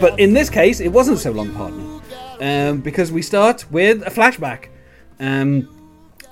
[0.00, 2.00] but in this case, it wasn't so long, partner,
[2.40, 4.66] um, because we start with a flashback,
[5.20, 5.62] um,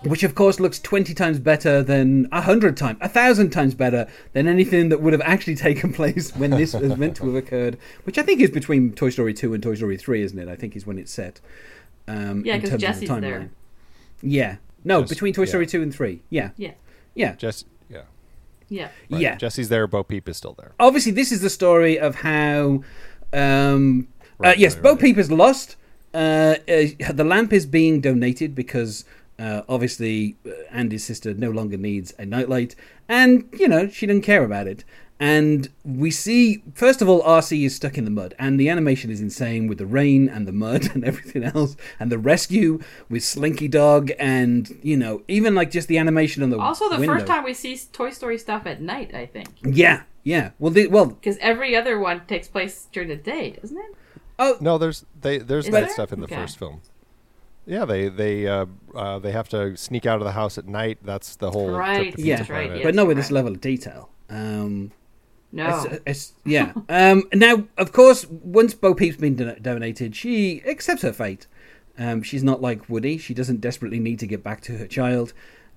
[0.04, 4.06] which of course looks twenty times better than a hundred times, a thousand times better
[4.32, 7.78] than anything that would have actually taken place when this was meant to have occurred.
[8.04, 10.48] Which I think is between Toy Story two and Toy Story three, isn't it?
[10.48, 11.40] I think is when it's set.
[12.06, 13.18] Um, Yeah, in 'cause terms of the Jesse's there.
[13.20, 13.48] timeline.
[14.22, 15.70] Yeah, no, Just- between Toy Story yeah.
[15.70, 16.22] two and three.
[16.28, 16.72] Yeah, Yeah.
[17.14, 18.02] yeah, Jess, yeah,
[18.68, 18.88] Yeah.
[19.10, 19.20] right.
[19.22, 19.34] yeah.
[19.36, 19.86] Jesse's there.
[19.86, 20.72] Bo Peep is still there.
[20.78, 22.82] obviously this is the story of how
[23.34, 24.08] um
[24.42, 25.00] uh, yes right, bo right.
[25.00, 25.76] peep is lost
[26.14, 29.04] uh, uh the lamp is being donated because
[29.38, 32.74] uh, obviously uh, andy's sister no longer needs a nightlight
[33.08, 34.84] and you know she doesn't care about it
[35.20, 39.10] and we see first of all rc is stuck in the mud and the animation
[39.10, 43.24] is insane with the rain and the mud and everything else and the rescue with
[43.24, 47.14] slinky dog and you know even like just the animation on the Also, the window.
[47.14, 49.48] first time we see Toy Story stuff at night, I think.
[49.62, 53.76] yeah yeah well the, well Because every other one takes place during the day, doesn't
[53.78, 53.94] it?
[54.38, 55.90] oh No, there's they there's Is night there?
[55.90, 56.34] stuff in the Okay.
[56.36, 56.80] first film.
[57.66, 60.98] Yeah, they they uh, uh, they have to sneak out of the house at night.
[61.02, 62.76] That's the whole Right, Trip to yeah, right, Planet.
[62.78, 62.82] yeah.
[62.84, 64.10] but not with you're this level of detail.
[64.28, 64.92] Um,
[65.52, 65.84] No.
[65.84, 66.72] it's, it's, yeah.
[66.90, 71.46] um, now, of course, once Bo Peep's been don- donated, she accepts her fate.
[71.96, 73.16] Um, she's not like Woody.
[73.18, 75.32] She doesn't desperately need to get back to her child.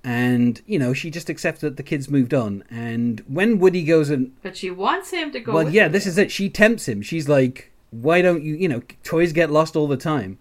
[0.08, 2.64] And, you know, she just accepts that the kid's moved on.
[2.70, 4.32] And when Woody goes and.
[4.40, 5.52] but she wants him to go.
[5.52, 5.88] Well, yeah, her.
[5.90, 6.30] this is it.
[6.30, 7.02] She tempts him.
[7.02, 8.54] She's like, why don't you.
[8.54, 10.38] You know, toys get lost all the time.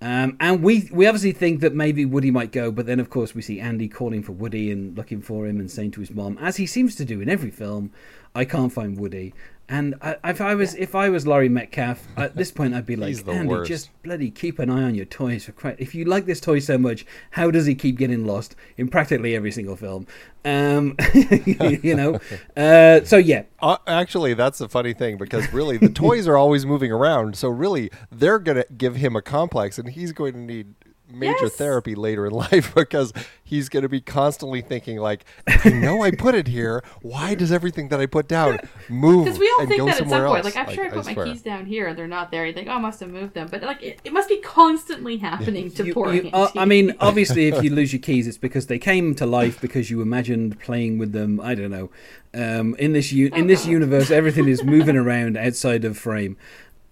[0.00, 3.36] Um, and we we obviously think that maybe Woody might go, but then of course
[3.36, 6.36] we see Andy calling for Woody and looking for him and saying to his mom,
[6.38, 7.92] as he seems to do in every film,
[8.34, 9.32] "I can't find Woody."
[9.66, 12.96] And I, if I was if I was Laurie Metcalf at this point, I'd be
[13.04, 13.68] like, Andy, worst.
[13.68, 15.80] just bloody keep an eye on your toys for Christ.
[15.80, 19.34] If you like this toy so much, how does he keep getting lost in practically
[19.34, 20.06] every single film?
[20.44, 22.20] Um, you know,
[22.56, 26.66] uh, so yeah, Uh, actually, that's a funny thing because really the toys are always
[26.66, 27.36] moving around.
[27.36, 30.74] So really, they're gonna give him a complex, and he's going to need
[31.14, 31.56] major Yes.
[31.56, 36.10] therapy later in life because he's going to be constantly thinking like, "I know I
[36.10, 36.82] put it here.
[37.02, 38.58] Why does everything that I put down
[38.88, 40.22] move Because we all and think that at some point.
[40.22, 42.46] else?" Like, I'm sure I put my keys down here and they're not there.
[42.46, 43.48] You think, oh, I must have moved them.
[43.50, 46.94] But, like, it, it must be constantly happening to You- poor you- uh, I mean,
[47.00, 50.58] obviously, if you lose your keys, it's because they came to life because you imagined
[50.60, 51.40] playing with them.
[51.40, 51.90] I don't know.
[52.36, 56.36] Um, in this u- in this universe, everything is moving around outside of frame.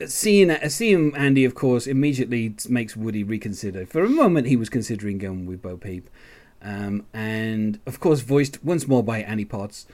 [0.06, 3.86] Seeing seeing Andy, of course, immediately makes Woody reconsider.
[3.86, 6.08] For a moment, he was considering going with Bo Peep,
[6.62, 9.86] um, and of course, voiced once more by Annie Potts,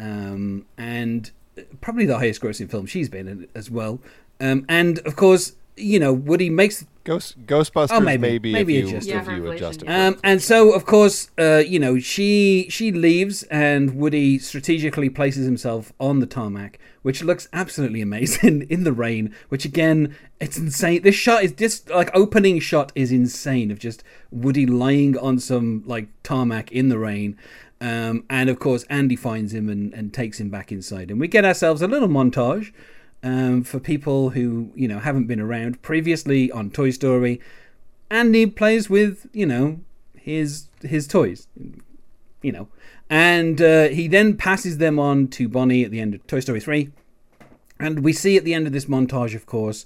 [0.00, 1.30] um, and
[1.80, 4.00] probably the highest grossing film she's been in as well.
[4.40, 8.20] Um, and of course, you know, Woody makes Ghost Ghostbusters Oh, maybe.
[8.22, 9.10] maybe, Maybe if you adjust it.
[9.10, 9.88] Yeah, if you adjust it.
[9.88, 15.44] Um, and so, of course, uh, you know, she she leaves, and Woody strategically places
[15.46, 19.32] himself on the tarmac, which looks absolutely amazing in the rain.
[19.50, 21.02] Which again, it's insane.
[21.02, 25.84] This shot is just like opening shot is insane of just Woody lying on some
[25.86, 27.36] like tarmac in the rain.
[27.80, 31.28] Um, and of course, Andy finds him and, and takes him back inside, and we
[31.28, 32.72] get ourselves a little montage
[33.22, 37.40] um, for people who you know haven't been around previously on Toy Story.
[38.10, 39.80] Andy plays with you know
[40.14, 41.48] his his toys,
[42.42, 42.68] you know,
[43.10, 46.60] and uh, he then passes them on to Bonnie at the end of Toy Story
[46.60, 46.90] three,
[47.78, 49.84] and we see at the end of this montage, of course,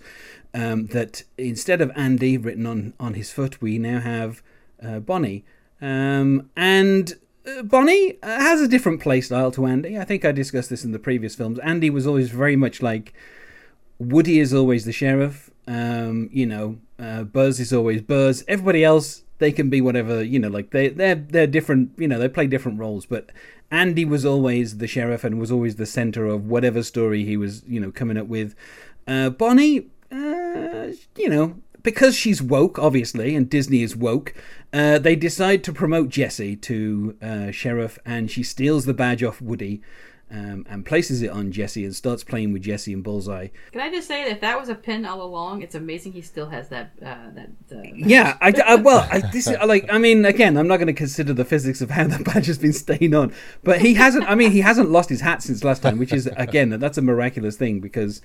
[0.55, 4.43] um, that instead of Andy written on on his foot, we now have
[4.83, 5.45] uh, Bonnie,
[5.81, 7.15] um, and.
[7.47, 9.99] Uh, Bonnie uh, has a different play style to Andy.
[9.99, 11.59] I think I discussed this in the previous films.
[11.61, 13.13] Andy was always very much like
[13.99, 15.51] Woody is always the sheriff.
[15.67, 18.45] Um, you know, uh, Buzz is always Buzz.
[18.49, 20.23] Everybody else, they can be whatever.
[20.23, 21.93] You know, like they they're they're different.
[21.97, 23.07] You know, they play different roles.
[23.07, 23.31] But
[23.71, 27.63] Andy was always the sheriff and was always the center of whatever story he was.
[27.67, 28.55] You know, coming up with.
[29.07, 34.35] Uh, Bonnie, uh, you know, because she's woke, obviously, and Disney is woke.
[34.73, 39.41] Uh, they decide to promote Jessie to uh, sheriff, and she steals the badge off
[39.41, 39.83] Woody.
[40.33, 43.49] Um, and places it on Jesse and starts playing with Jesse and Bullseye.
[43.73, 46.21] Can I just say that if that was a pin all along, it's amazing he
[46.23, 46.93] still has that.
[47.05, 50.69] Uh, that uh, Yeah, I, I- well, I, this is like, I mean, again, I'm
[50.69, 53.33] not going to consider the physics of how the badge has been staying on,
[53.65, 54.25] but he hasn't.
[54.31, 57.03] I mean, he hasn't lost his hat since last time, which is again, that's a
[57.03, 58.23] miraculous thing because,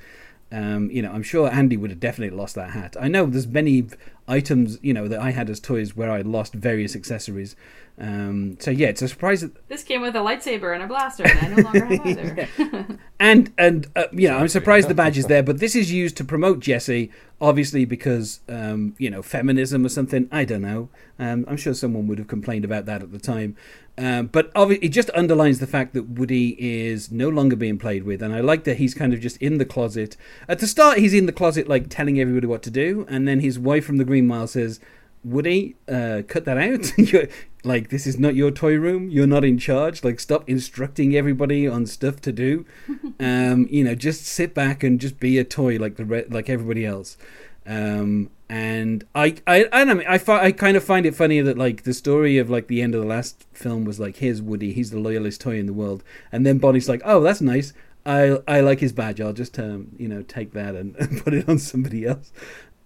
[0.51, 2.95] um, you know, I'm sure Andy would have definitely lost that hat.
[2.99, 3.87] I know there's many
[4.27, 7.55] items, you know, that I had as toys where I lost various accessories.
[7.97, 11.23] Um, so yeah, it's a surprise that This came with a lightsaber and a blaster,
[11.25, 12.97] and I no longer have either.
[13.19, 16.17] and and uh, you know I'm surprised the badge is there, but this is used
[16.17, 17.09] to promote Jesse,
[17.39, 20.27] obviously because um, you know feminism or something.
[20.29, 20.89] I don't know.
[21.19, 23.55] Um, I'm sure someone would have complained about that at the time,
[23.97, 28.21] um, but it just underlines the fact that Woody is no longer being played with,
[28.21, 30.17] and I like that he's kind of just in the closet.
[30.49, 33.39] At the start, he's in the closet like telling everybody what to do, and then
[33.39, 34.81] his wife from the Green Mile says.
[35.25, 36.97] Woody, uh, cut that out.
[36.97, 37.27] You're,
[37.63, 39.09] like, this is not your toy room.
[39.09, 40.03] You're not in charge.
[40.03, 42.65] Like, stop instructing everybody on stuff to do.
[43.17, 46.49] Um, you know, just sit back and just be a toy like the re- like
[46.49, 47.17] everybody else.
[47.65, 50.03] Um, and I, I, I don't know.
[50.07, 52.81] I, fi- I kind of find it funny that like the story of like the
[52.81, 54.73] end of the last film was like, here's Woody.
[54.73, 56.03] He's the loyalist toy in the world.
[56.31, 57.73] And then Bonnie's like, oh, that's nice.
[58.05, 59.21] I, I like his badge.
[59.21, 62.33] I'll just, um, you know, take that and, and put it on somebody else.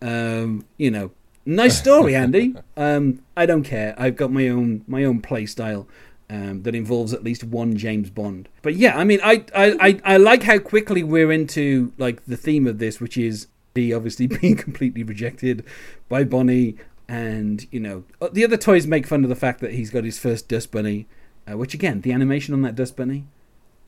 [0.01, 1.11] Um, you know,
[1.45, 2.55] nice story, Andy.
[2.77, 3.95] Um, I don't care.
[3.97, 5.87] I've got my own my own play style
[6.29, 8.49] um, that involves at least one James Bond.
[8.61, 12.37] But yeah, I mean, I, I, I, I like how quickly we're into like the
[12.37, 15.63] theme of this, which is he obviously being completely rejected
[16.07, 16.75] by Bonnie,
[17.07, 20.19] and you know the other toys make fun of the fact that he's got his
[20.19, 21.07] first dust bunny,
[21.49, 23.25] uh, which again, the animation on that dust bunny,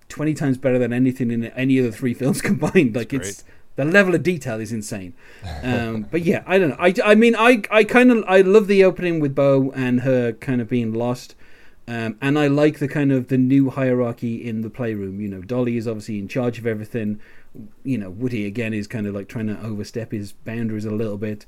[0.09, 2.95] twenty times better than anything in any of the three films combined.
[2.95, 3.43] Like That's it's
[3.85, 5.13] the level of detail is insane.
[5.63, 6.75] Um, but yeah, I don't know.
[6.79, 10.33] I, I mean, I, I kind of I love the opening with Bo and her
[10.33, 11.35] kind of being lost.
[11.87, 15.19] Um, and I like the kind of the new hierarchy in the playroom.
[15.19, 17.19] You know, Dolly is obviously in charge of everything.
[17.83, 21.17] You know, Woody again is kind of like trying to overstep his boundaries a little
[21.17, 21.45] bit.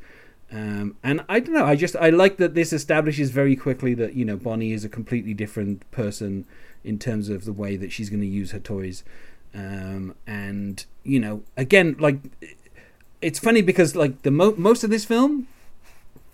[0.52, 1.66] Um, and I don't know.
[1.66, 4.90] I just I like that this establishes very quickly that you know Bonnie is a
[4.90, 6.46] completely different person
[6.84, 9.04] in terms of the way that she's going to use her toys.
[9.54, 12.18] Um, and you know, again, like
[13.24, 15.48] it's funny because like the mo- most of this film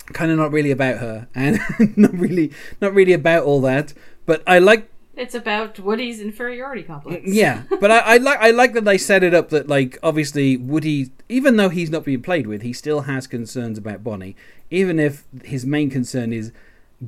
[0.08, 1.60] kind of not really about her and
[1.96, 2.52] not really
[2.82, 3.94] not really about all that
[4.26, 7.22] but i like it's about Woody's inferiority complex.
[7.26, 10.58] yeah but I, I like i like that they set it up that like obviously
[10.58, 14.36] woody even though he's not being played with he still has concerns about bonnie
[14.72, 16.52] even if his main concern is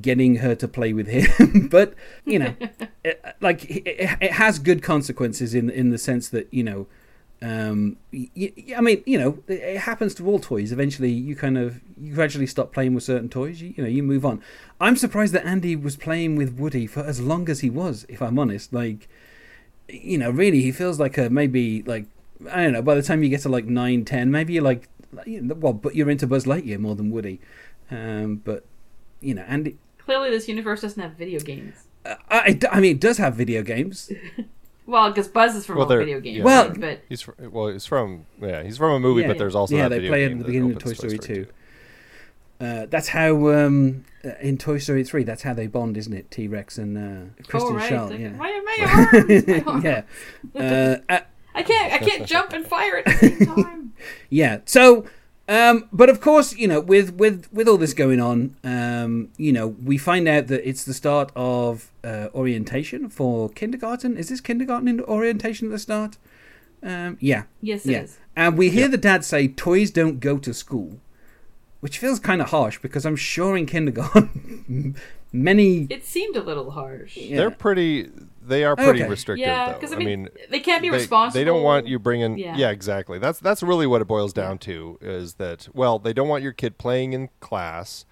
[0.00, 1.94] getting her to play with him but
[2.24, 2.54] you know
[3.04, 3.82] it, like it,
[4.20, 6.86] it has good consequences in in the sense that you know
[7.42, 10.70] um, y- y- I mean, you know, it- it happens to all toys.
[10.72, 13.60] Eventually, you kind of you gradually stop playing with certain toys.
[13.60, 14.40] You, you know, you move on.
[14.80, 18.06] I'm surprised that Andy was playing with Woody for as long as he was.
[18.08, 19.08] If I'm honest, like,
[19.88, 22.06] you know, really, he feels like a maybe like
[22.50, 22.82] I don't know.
[22.82, 24.88] By the time you get to like nine, ten, maybe you're like,
[25.26, 27.40] you know, well, but you're into Buzz Lightyear more than Woody.
[27.90, 28.64] Um, but
[29.20, 29.78] you know, Andy.
[29.98, 31.74] Clearly, this universe doesn't have video games.
[32.04, 34.10] Uh, I, I mean, it does have video games.
[34.86, 36.36] Well, because Buzz is from Well, all they're- video game.
[36.38, 36.44] yeah.
[36.44, 39.28] Well- but He's fr- well, he's from yeah, he's from a movie, Yeah.
[39.28, 40.98] but there's also yeah, that they video play it game at the beginning of opens
[40.98, 41.46] Toy Story 2.
[42.60, 46.30] Uh, that's how um, uh, in Toy Story 3, that's how they bond, isn't it?
[46.30, 47.92] T Rex and uh, Kristen oh, right.
[47.92, 48.10] Schaal.
[48.10, 48.36] Like, yeah.
[48.36, 49.66] Why are my arms?
[49.66, 50.02] My yeah.
[50.54, 51.20] Uh, uh,
[51.54, 51.92] I can't.
[51.92, 53.92] I can't jump and fire at the same time.
[54.30, 54.60] yeah.
[54.64, 55.04] So,
[55.48, 59.52] um, but of course, you know, with with with all this going on, um, you
[59.52, 64.16] know, we find out that it's the start of uh, orientation for kindergarten.
[64.16, 66.16] Is this kindergarten in orientation at the start?
[66.82, 67.44] Um, yeah.
[67.60, 68.02] Yes, it yeah.
[68.02, 68.18] is.
[68.36, 71.00] And we hear the dad say, "Toys don't go to school,"
[71.80, 74.96] which feels kind of harsh because I'm sure in kindergarten,
[75.32, 75.86] many.
[75.90, 77.16] It seemed a little harsh.
[77.16, 77.36] Yeah.
[77.36, 78.10] They're pretty.
[78.44, 79.08] They are pretty Okay.
[79.08, 79.72] restrictive, Yeah, though.
[79.78, 81.38] because I I mean, mean, they can't be they, responsible.
[81.40, 82.38] They don't want you bringing.
[82.38, 82.56] Yeah.
[82.56, 82.70] Yeah.
[82.70, 83.18] exactly.
[83.18, 84.98] That's that's really what it boils down to.
[85.00, 88.04] Is that well, they don't want your kid playing in class.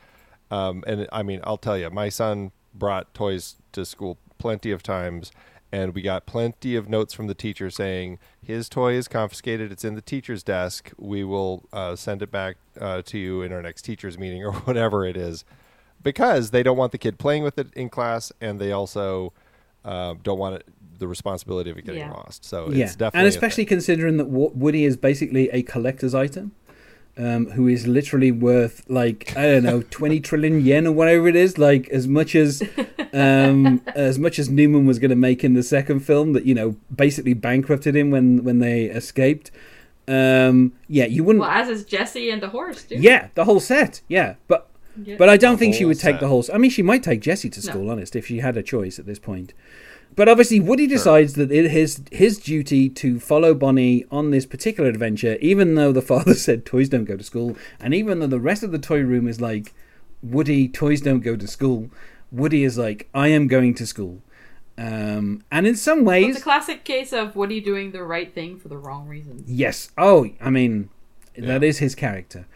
[0.50, 4.82] Um, and I mean, I'll tell you, my son brought toys to school plenty of
[4.82, 5.30] times,
[5.72, 9.70] and we got plenty of notes from the teacher saying his toy is confiscated.
[9.70, 10.90] It's in the teacher's desk.
[10.98, 14.52] We will uh, send it back uh, to you in our next teachers meeting or
[14.52, 15.44] whatever it is,
[16.02, 19.32] because they don't want the kid playing with it in class, and they also
[19.84, 20.66] uh, don't want it,
[20.98, 22.10] the responsibility of it getting Yeah.
[22.12, 22.44] lost.
[22.44, 26.52] So yeah, it's definitely and especially considering that Wo- Woody is basically a collector's item,
[27.16, 31.36] um, who is literally worth like I don't know twenty trillion yen or whatever it
[31.36, 32.62] is, like as much as
[33.12, 36.54] um, as much as Newman was going to make in the second film, that you
[36.54, 39.50] know basically bankrupted him when when they escaped.
[40.08, 41.40] Um, yeah, you wouldn't.
[41.42, 43.02] Well, as is Jesse and the horse, dude.
[43.02, 44.00] yeah, the whole set.
[44.08, 44.68] Yeah, but
[45.02, 45.16] Yeah.
[45.18, 46.20] but I don't The think she whole would take set.
[46.20, 46.44] the whole.
[46.52, 47.70] I mean, she might take Jesse to No.
[47.72, 49.52] school, honest, if she had a choice at this point.
[50.16, 54.90] But obviously, Woody decides that it is his duty to follow Bonnie on this particular
[54.90, 58.40] adventure, even though the father said toys don't go to school, and even though the
[58.40, 59.72] rest of the toy room is like,
[60.22, 61.90] Woody, toys don't go to school.
[62.32, 64.20] Woody is like, I am going to school.
[64.76, 68.58] Um, and in some ways, It's a classic case of Woody doing the right thing
[68.58, 69.48] for the wrong reasons.
[69.50, 69.90] Yes.
[69.98, 70.88] Oh, I mean,
[71.36, 71.68] that Yeah.
[71.68, 72.46] is his character.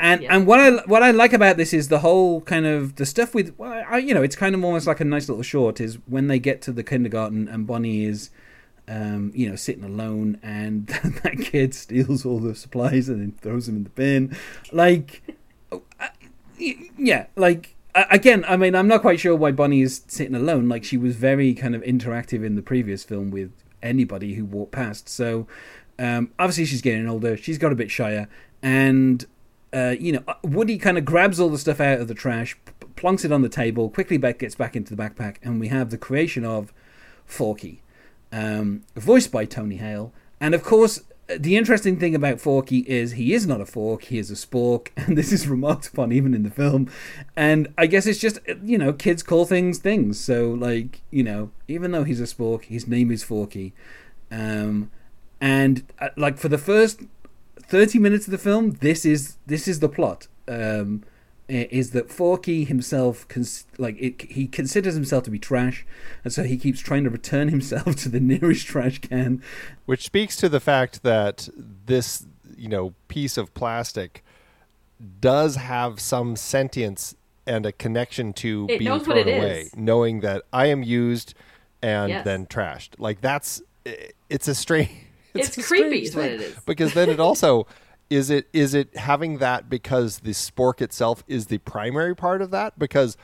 [0.00, 0.34] And Yeah.
[0.36, 3.34] and what I what I like about this is the whole kind of the stuff
[3.34, 5.98] with well, I, you know it's kind of almost like a nice little short is
[6.06, 8.30] when they get to the kindergarten and Bonnie is
[8.86, 10.86] um, you know sitting alone and
[11.22, 14.36] that kid steals all the supplies and then throws them in the bin.
[14.72, 15.22] Like
[15.72, 15.78] uh,
[16.96, 20.68] yeah like again I mean I'm not quite sure why Bonnie is sitting alone.
[20.68, 23.50] Like she was very kind of interactive in the previous film with
[23.82, 25.08] anybody who walked past.
[25.08, 25.46] So
[25.98, 27.36] um, obviously she's getting older.
[27.36, 28.28] She's got a bit shyer.
[28.62, 29.24] And
[29.72, 32.56] uh, you know, Woody kind of grabs all the stuff out of the trash,
[32.96, 35.90] plunks it on the table, quickly back gets back into the backpack, and we have
[35.90, 36.72] the creation of
[37.26, 37.82] Forky,
[38.32, 40.12] um, voiced by Tony Hale.
[40.40, 44.18] And of course, the interesting thing about Forky is he is not a fork, he
[44.18, 46.90] is a spork, and this is remarked upon even in the film.
[47.36, 50.18] And I guess it's just, you know, kids call things things.
[50.18, 53.74] So, like, you know, even though he's a spork, his name is Forky.
[54.30, 54.90] Um,
[55.40, 57.02] and, uh, like, for the first
[57.68, 61.02] 30 minutes of the film this is this is the plot um
[61.48, 65.86] is that Forky himself cons- like it, he considers himself to be trash
[66.22, 69.42] and so he keeps trying to return himself to the nearest trash can
[69.86, 71.48] which speaks to the fact that
[71.86, 74.22] this you know piece of plastic
[75.20, 77.14] does have some sentience
[77.46, 79.76] and a connection to It being thrown away is.
[79.76, 81.34] knowing that i am used
[81.80, 82.24] and Yes.
[82.24, 83.62] then trashed like that's
[84.28, 84.90] it's a strange
[85.40, 86.56] It's a creepy is what it is.
[86.66, 87.66] because then it also
[88.10, 92.50] is it is it having that because the spork itself is the primary part of
[92.50, 93.16] that because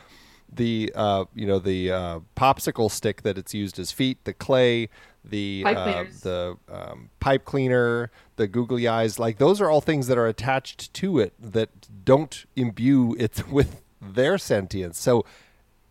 [0.53, 4.89] the uh, you know the uh, popsicle stick that it's used as feet, the clay,
[5.25, 10.07] the Pipe uh, the um, pipe cleaner, the googly eyes, like those are all things
[10.07, 11.71] that are attached to it that
[12.05, 14.99] don't imbue it with their sentience.
[14.99, 15.25] So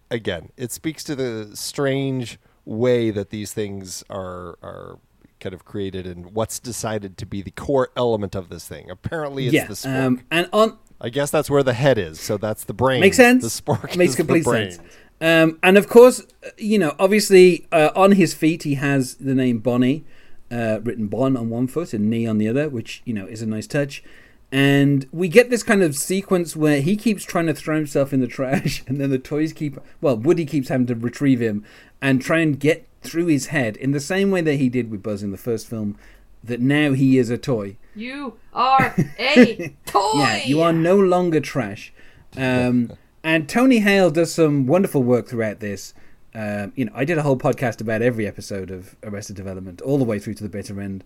[0.10, 5.00] again, it speaks to the strange way that these things are are
[5.44, 8.90] kind of created and what's decided to be the core element of this thing.
[8.90, 10.06] Apparently, it's yeah the spork.
[10.06, 12.20] um and on I guess that's where the head is.
[12.22, 13.02] So that's the brain.
[13.02, 14.80] makes sense The spork makes complete sense
[15.22, 19.36] um and of course uh, you know obviously uh, on his feet he has the
[19.36, 20.04] name Bonnie
[20.52, 23.42] uh, written Bon on one foot and knee on the other which you know is
[23.42, 24.04] a nice touch
[24.52, 28.20] and we get this kind of sequence where he keeps trying to throw himself in
[28.20, 31.64] the trash and then the toys keep well woody keeps having to retrieve him
[32.02, 35.04] and try and get through his head in the same way that he did with
[35.04, 35.98] buzz in the first film
[36.44, 37.78] that now he is a toy.
[37.96, 40.12] You are a toy.
[40.16, 41.94] yeah you are no longer trash.
[42.36, 42.92] Um,
[43.24, 45.94] and tony hale does some wonderful work throughout this.
[46.36, 50.00] Um, you know i did a whole podcast about every episode of arrested development all
[50.00, 51.04] the way through to the bitter end.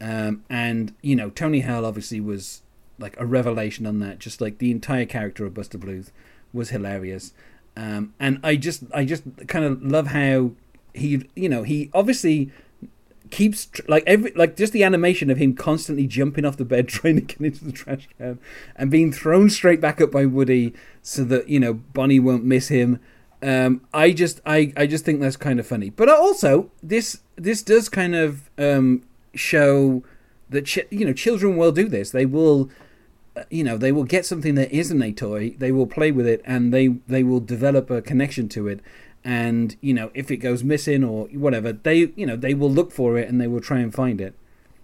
[0.00, 2.62] Um, and you know tony hale obviously was
[2.98, 4.18] like a revelation on that.
[4.18, 6.10] Just like the entire character of buster bluth
[6.52, 7.32] was hilarious.
[7.76, 10.50] Um, and i just i just kind of love how
[10.94, 12.50] he you know he obviously
[13.30, 17.14] keeps like every like just the animation of him constantly jumping off the bed trying
[17.16, 18.38] to get into the trash can
[18.76, 22.68] and being thrown straight back up by Woody so that you know Bonnie won't miss
[22.68, 23.00] him.
[23.42, 25.90] Um I just I I just think that's kind of funny.
[25.90, 29.02] But also this this does kind of um
[29.34, 30.02] show
[30.50, 32.10] that ch- you know children will do this.
[32.10, 32.68] They will
[33.36, 35.50] uh, you know they will get something that isn't a toy.
[35.56, 38.80] They will play with it and they they will develop a connection to it
[39.24, 42.90] and you know if it goes missing or whatever they you know they will look
[42.92, 44.34] for it and they will try and find it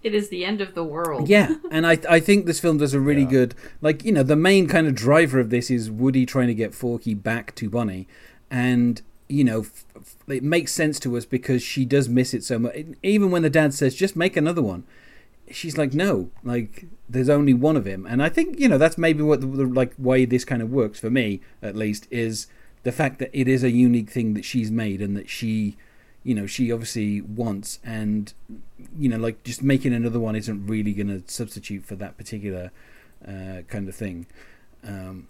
[0.02, 1.28] It is the end of the world.
[1.28, 3.30] yeah and i i think this film does a really Yeah.
[3.30, 6.54] good like you know the main kind of driver of this is woody trying to
[6.54, 8.06] get forky back to bonnie
[8.50, 12.44] and you know f- f- it makes sense to us because she does miss it
[12.44, 14.84] so much even when the dad says just make another one
[15.50, 18.98] she's like no like there's only one of him and i think you know that's
[18.98, 22.46] maybe what the, the like way this kind of works for me at least is
[22.86, 25.76] the fact that it is a unique thing that she's made and that she
[26.22, 28.32] you know she obviously wants and
[28.96, 32.70] you know like just making another one isn't really going to substitute for that particular
[33.26, 34.24] uh, kind of thing
[34.84, 35.26] um,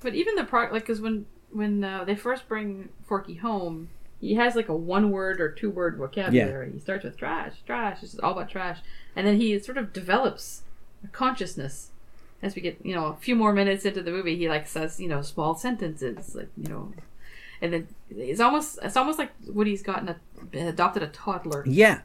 [0.00, 3.90] But even the part, like, because when when uh, they first bring Forky home,
[4.20, 6.66] he has like a one word or two word vocabulary.
[6.66, 6.72] yeah.
[6.74, 8.02] He starts with trash, trash.
[8.02, 8.78] It's all about trash,
[9.14, 10.62] and then he sort of develops
[11.04, 11.90] a consciousness
[12.42, 14.36] as we get, you know, a few more minutes into the movie.
[14.36, 16.92] He like says, you know, small sentences, like you know,
[17.60, 20.16] and then it's almost it's almost like Woody's gotten a
[20.68, 21.64] adopted a toddler.
[21.66, 22.00] yeah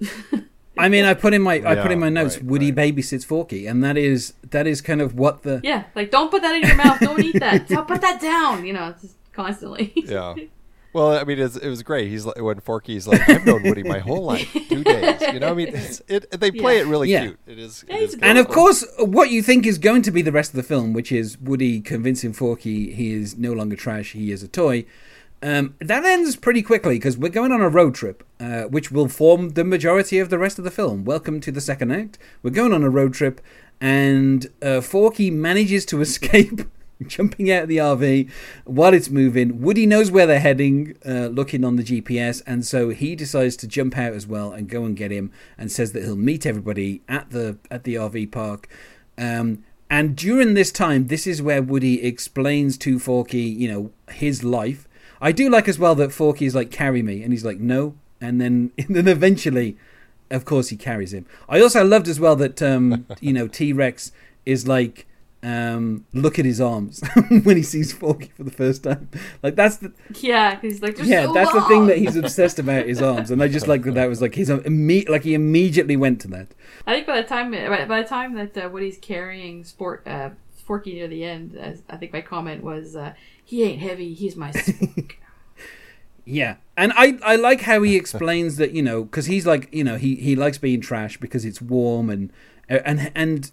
[0.76, 2.36] I mean, I put in my I put in my notes.
[2.36, 2.96] right, Woody right.
[2.96, 6.42] babysits Forky, and that is that is kind of what the Yeah, like don't put
[6.42, 6.98] that in your mouth.
[7.00, 7.68] Don't eat that.
[7.74, 8.66] Don't put that down.
[8.66, 9.92] You know, just constantly.
[9.94, 10.34] Yeah.
[10.94, 12.08] Well, I mean, it's, it was great.
[12.08, 15.20] He's like, when Forky's like, I've known Woody my whole life, two days.
[15.32, 16.82] You know, I mean, it's, it they play Yeah.
[16.82, 17.20] it really Yeah.
[17.24, 17.38] cute.
[17.48, 17.84] It is.
[17.88, 18.24] Yeah, it he's is a good.
[18.26, 20.92] And of course, what you think is going to be the rest of the film,
[20.92, 24.84] which is Woody convincing Forky he is no longer trash, he is a toy,
[25.42, 29.08] um, that ends pretty quickly because we're going on a road trip, uh, which will
[29.08, 31.04] form the majority of the rest of the film.
[31.04, 32.18] Welcome to the second act.
[32.42, 33.40] We're going on a road trip,
[33.80, 36.62] and uh, Forky manages to escape.
[37.06, 38.30] Jumping out of the RV
[38.64, 39.60] while it's moving.
[39.60, 43.66] Woody knows where they're heading, uh, looking on the GPS, and so he decides to
[43.66, 47.02] jump out as well and go and get him, and says that he'll meet everybody
[47.08, 48.68] at the at the RV park.
[49.18, 54.42] Um, and during this time, this is where Woody explains to Forky, you know, his
[54.42, 54.88] life.
[55.20, 57.94] I do like as well that Forky is like, "Carry me," and he's like, "No,"
[58.20, 59.76] and then and then eventually,
[60.30, 61.26] of course, he carries him.
[61.48, 64.12] I also loved as well that um, you know T Rex
[64.46, 65.06] is like
[65.44, 67.02] um, look at his arms
[67.42, 69.10] when he sees Forky for the first time.
[69.42, 72.58] Like that's the Yeah, he's like, "They're yeah, so that's the thing that he's obsessed
[72.58, 75.34] about his arms, and I just like that that was like his imme- like he
[75.34, 76.48] immediately went to that.
[76.86, 80.30] I think by the time by the time that uh, Woody's carrying Sport uh,
[80.64, 83.12] Forky near the end, as I think my comment was, uh,
[83.44, 84.14] "He ain't heavy.
[84.14, 85.18] He's my spook."
[86.24, 89.84] Yeah, and I I like how he explains that you know because he's like you
[89.84, 92.32] know he he likes being trash because it's warm and
[92.66, 93.50] and and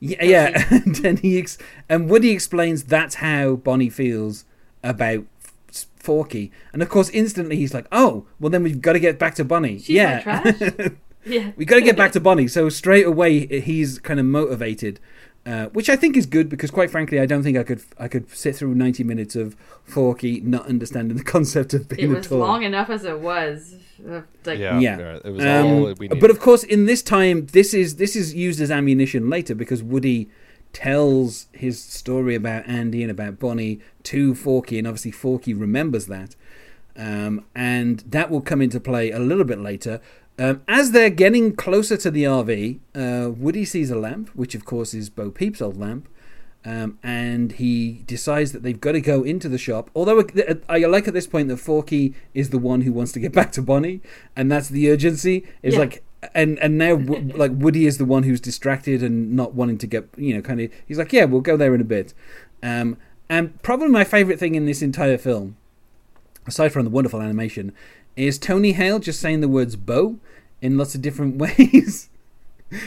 [0.00, 4.44] yeah, yeah and then he ex- and Woody explains that's how Bonnie feels
[4.82, 5.24] about
[5.68, 9.18] F- Forky, and of course instantly he's like, oh well then we've got to get
[9.18, 9.78] back to Bonnie.
[9.78, 10.52] She's yeah,
[11.24, 12.48] yeah, we got to get back to Bonnie.
[12.48, 14.98] So straight away he's kind of motivated,
[15.46, 18.08] uh, which I think is good because quite frankly I don't think I could I
[18.08, 22.18] could sit through ninety minutes of Forky not understanding the concept of It being a
[22.18, 23.74] was long enough as it was.
[24.06, 25.18] Uh, like, Yeah, Yeah.
[25.24, 26.20] it was Um, all we needed.
[26.20, 29.82] but of course, in this time, this is this is used as ammunition later because
[29.82, 30.28] Woody
[30.72, 36.36] tells his story about Andy and about Bonnie to Forky, and obviously Forky remembers that,
[36.96, 40.00] um, and that will come into play a little bit later.
[40.40, 44.64] Um, as they're getting closer to the RV, uh, Woody sees a lamp, which of
[44.64, 46.08] course is Bo Peep's old lamp,
[46.64, 49.90] um, and he decides that they've got to go into the shop.
[49.94, 53.20] Although uh, I like at this point that Forky is the one who wants to
[53.20, 54.00] get back to Bonnie,
[54.34, 55.46] and that's the urgency.
[55.62, 55.80] Is Yeah.
[55.80, 56.02] like,
[56.34, 56.94] and and now
[57.36, 60.60] like Woody is the one who's distracted and not wanting to get, you know, kind
[60.62, 60.70] of.
[60.86, 62.14] He's like, yeah, we'll go there in a bit.
[62.62, 62.96] Um,
[63.28, 65.56] and probably my favorite thing in this entire film,
[66.46, 67.72] aside from the wonderful animation,
[68.16, 70.18] is Tony Hale just saying the words "Bo"
[70.62, 72.08] in lots of different ways.
[72.70, 72.78] yeah,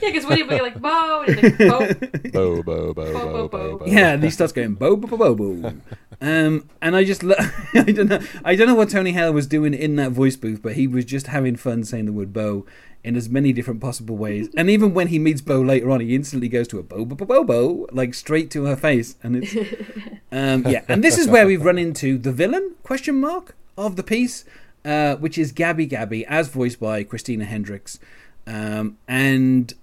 [0.00, 1.94] because Woody would be like, "Bo," and he's like, "Bo."
[2.30, 3.86] Bo, bo, bo, bo, bo, bo, bo.
[3.86, 5.72] Yeah, and he starts going bo bo bo bo bo.
[6.20, 7.36] Um, and I just lo-
[7.74, 10.62] I don't know I don't know what Tony Hale was doing in that voice booth,
[10.62, 12.66] but he was just having fun saying the word bo
[13.04, 14.48] in as many different possible ways.
[14.56, 17.14] And even when he meets Bo later on, he instantly goes to a bo bo
[17.14, 19.54] bo bo bo like straight to her face, and it's
[20.32, 20.82] um, yeah.
[20.88, 24.44] And this is where we've run into the villain question mark of the piece,
[24.86, 27.98] uh, which is Gabby Gabby, as voiced by Christina Hendricks,
[28.46, 29.74] um, and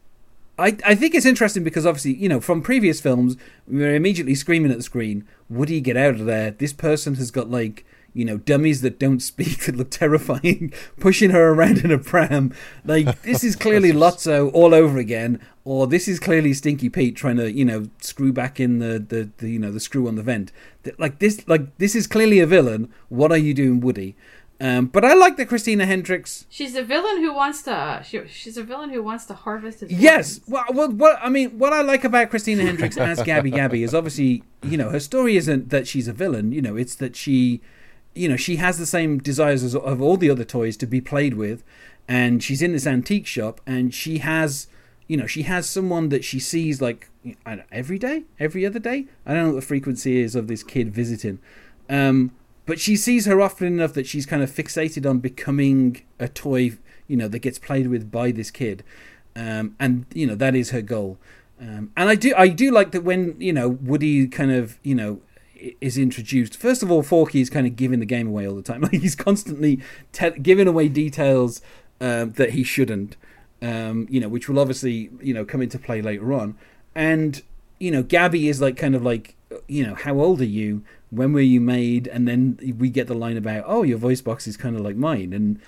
[0.58, 3.36] I, I think it's interesting because obviously, you know, from previous films,
[3.68, 6.52] we were immediately screaming at the screen, Woody, get out of there.
[6.52, 11.32] This person has got, like, you know, dummies that don't speak that look terrifying, pushing
[11.32, 12.54] her around in a pram.
[12.86, 17.38] Like, this is clearly Lotso all over again, or this is clearly Stinky Pete trying
[17.38, 20.24] to, you know, screw back in the, the, the you know, the screw on the
[20.24, 20.52] vent.
[21.00, 22.94] Like, this, like, this is clearly a villain.
[23.10, 24.16] What are you doing, Woody?
[24.64, 28.02] Um, but I like that Christina Hendricks She's a villain who wants to.
[28.08, 29.92] She, she's a villain who wants to harvest his.
[29.92, 30.40] Yes.
[30.48, 30.48] organs.
[30.48, 33.94] Well, well, what I mean, what I like about Christina Hendricks as Gabby Gabby is
[33.94, 36.54] obviously, you know, her story isn't that she's a villain.
[36.54, 37.60] You know, it's that she,
[38.16, 41.02] you know, she has the same desires as of all the other toys to be
[41.02, 41.62] played with,
[42.08, 44.68] and she's in this antique shop, and she has,
[45.10, 47.10] you know, she has someone that she sees like
[47.46, 49.08] I don't, every day, every other day.
[49.26, 51.40] I don't know what the frequency is of this kid visiting.
[51.90, 52.32] Um,
[52.66, 56.78] but she sees her often enough that she's kind of fixated on becoming a toy,
[57.08, 58.84] you know, that gets played with by this kid,
[59.36, 61.18] um, and you know that is her goal.
[61.60, 64.96] Um, and I do, I do like that when you know Woody kind of, you
[64.96, 65.22] know,
[65.82, 66.58] is introduced.
[66.58, 68.82] First of all, Forky is kind of giving the game away all the time.
[68.84, 71.62] Like he's constantly te- giving away details
[72.02, 73.16] um, that he shouldn't.
[73.62, 76.58] Um, you know, which will obviously you know come into play later on.
[76.96, 77.42] And
[77.80, 79.36] you know, Gabby is like kind of like,
[79.68, 80.84] you know, how old are you?
[81.16, 82.08] When were you made?
[82.08, 84.96] And then we get the line about, oh, your voice box is kind of like
[84.96, 85.60] mine, and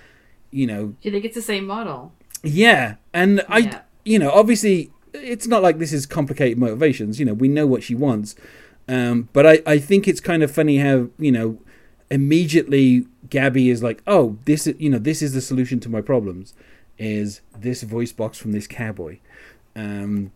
[0.50, 2.12] you know, Do you think it's the same model?
[2.42, 2.96] yeah.
[3.12, 3.80] And I, Yeah.
[4.04, 7.18] you know, obviously, it's not like this is complicated motivations.
[7.18, 8.34] You know, we know what she wants,
[8.88, 11.58] um, but I, I think it's kind of funny how you know,
[12.10, 16.00] immediately Gabby is like, oh, this, is, you know, this is the solution to my
[16.00, 16.54] problems,
[16.98, 19.18] is this voice box from this cowboy.
[19.74, 20.32] Um,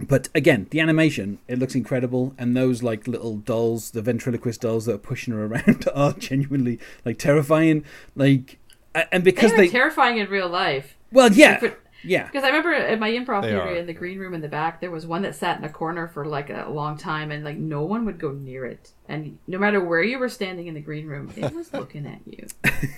[0.00, 2.34] but again, the animation, it looks incredible.
[2.38, 6.78] And those like little dolls, the ventriloquist dolls that are pushing her around are genuinely
[7.04, 7.84] like terrifying.
[8.14, 8.58] Like,
[8.94, 10.96] and because they are they, terrifying in real life.
[11.12, 13.74] well, yeah, Like, yeah, Because I remember at my improv They theater are.
[13.74, 16.06] in the green room in the back, there was one that sat in a corner
[16.06, 18.92] for like a long time, and like no one would go near it.
[19.08, 22.20] And no matter where you were standing in the green room, it was looking at
[22.26, 22.46] you.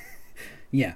[0.71, 0.95] yeah.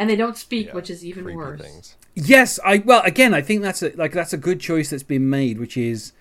[0.00, 1.60] And they don't speak, Yeah, which is even worse.
[1.60, 1.94] things.
[2.16, 5.30] Yes, I well again I think that's a like that's a good choice that's been
[5.30, 6.12] made, which is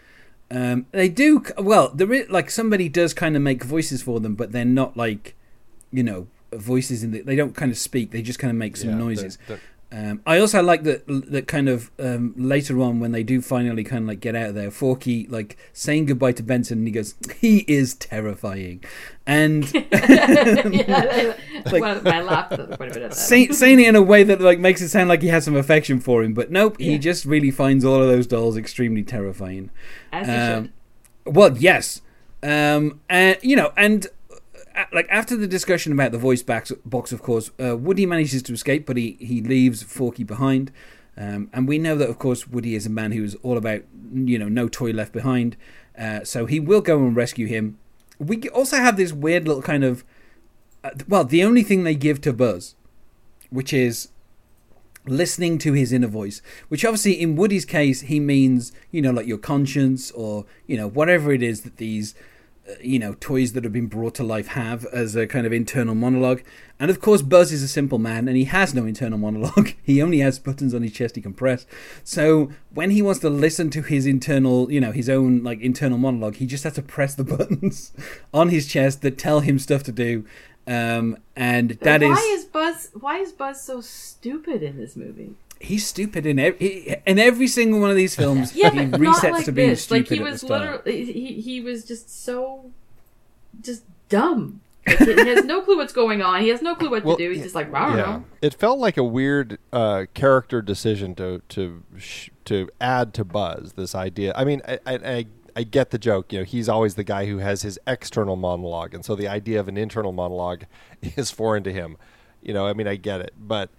[0.51, 1.89] um, they do well.
[1.89, 5.35] There is like somebody does kind of make voices for them, but they're not like
[5.91, 8.11] you know voices in the, they don't kind of speak.
[8.11, 9.37] They just kind of make some Yeah, they're- noises.
[9.47, 9.59] they're-
[9.91, 13.83] Um, I also like that that kind of um, later on when they do finally
[13.83, 16.91] kind of like get out of there, Forky like saying goodbye to Benson, and he
[16.91, 18.83] goes, "He is terrifying,"
[19.25, 21.33] and yeah,
[21.65, 23.17] Like- like, when I laughed at quite a bit at that.
[23.17, 25.55] say, saying it in a way that like makes it sound like he has some
[25.55, 29.71] affection for him, but nope, he just really finds all of those dolls extremely terrifying.
[30.11, 30.71] As Um.
[31.25, 32.01] Well, yes,
[32.43, 34.05] um, and you know, and
[34.91, 38.53] like after the discussion about the voice box, box of course, uh, Woody manages to
[38.53, 40.71] escape, but he he leaves Forky behind.
[41.19, 43.81] Um, and we know that, of course, Woody is a man who is all about,
[44.13, 45.57] you know, no toy left behind.
[45.97, 47.77] Uh, so he will go and rescue him.
[48.19, 50.05] We also have this weird little kind of,
[50.81, 52.75] uh, well, the only thing they give to Buzz,
[53.49, 54.09] which is
[55.05, 59.25] listening to his inner voice which obviously in woody's case he means you know like
[59.25, 62.13] your conscience or you know whatever it is that these
[62.81, 65.95] you know toys that have been brought to life have as a kind of internal
[65.95, 66.41] monologue
[66.79, 70.01] and of course buzz is a simple man and he has no internal monologue he
[70.01, 71.65] only has buttons on his chest he can press
[72.03, 75.97] so when he wants to listen to his internal you know his own like internal
[75.97, 77.91] monologue he just has to press the buttons
[78.33, 80.25] on his chest that tell him stuff to do
[80.67, 82.89] um, and that why is is Buzz?
[82.93, 85.33] Why is Buzz so stupid in this movie?
[85.59, 88.55] He's stupid in every in every single one of these films.
[88.55, 89.83] Yeah, he resets not like to being this.
[89.83, 90.85] stupid Like he at the was start.
[90.85, 92.71] literally, he he was just so,
[93.61, 94.61] just dumb.
[94.87, 96.41] Like, he he has no clue what's going on.
[96.41, 97.31] He has no clue what Well, to do.
[97.31, 98.25] He's just like, I don't know.
[98.41, 103.73] It felt like a weird uh, character decision to to sh- to add to Buzz
[103.73, 104.31] this idea.
[104.35, 105.25] I mean, I, I, I
[105.57, 106.31] I get the joke.
[106.31, 109.59] You know, he's always the guy who has his external monologue, and so the idea
[109.59, 110.63] of an internal monologue
[111.01, 111.97] is foreign to him.
[112.41, 113.69] You know, I mean, I get it, but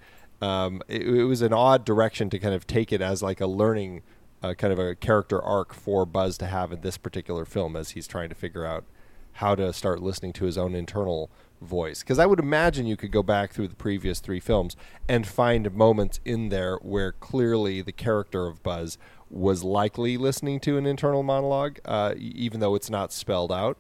[0.40, 3.46] um, it, it was an odd direction to kind of take it as like a
[3.46, 4.02] learning,
[4.42, 7.90] uh, kind of a character arc for Buzz to have in this particular film as
[7.90, 8.84] he's trying to figure out
[9.34, 12.00] how to start listening to his own internal voice.
[12.02, 14.76] Because I would imagine you could go back through the previous three films
[15.08, 18.98] and find moments in there where clearly the character of Buzz
[19.28, 23.78] was likely listening to an internal monologue, uh, even though it's not spelled out.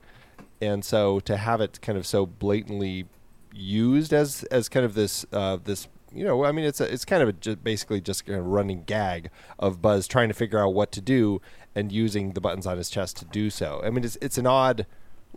[0.60, 3.06] And so to have it kind of so blatantly
[3.52, 7.04] used as as kind of this uh, this you know I mean it's a, it's
[7.04, 10.74] kind of a ju- basically just a running gag of Buzz trying to figure out
[10.74, 11.40] what to do
[11.74, 13.80] and using the buttons on his chest to do so.
[13.84, 14.86] I mean it's it's an odd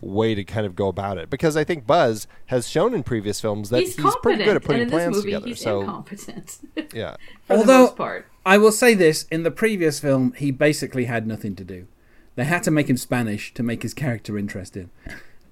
[0.00, 3.40] way to kind of go about it because I think Buzz has shown in previous
[3.40, 5.46] films that He's, he's, pretty good at putting and in this plans movie, together.
[5.46, 6.58] he's so incompetent.
[6.92, 7.14] yeah,
[7.46, 8.26] for the Although- most part.
[8.46, 11.86] I will say this: in the previous film, he basically had nothing to do.
[12.34, 14.90] They had to make him Spanish to make his character interesting,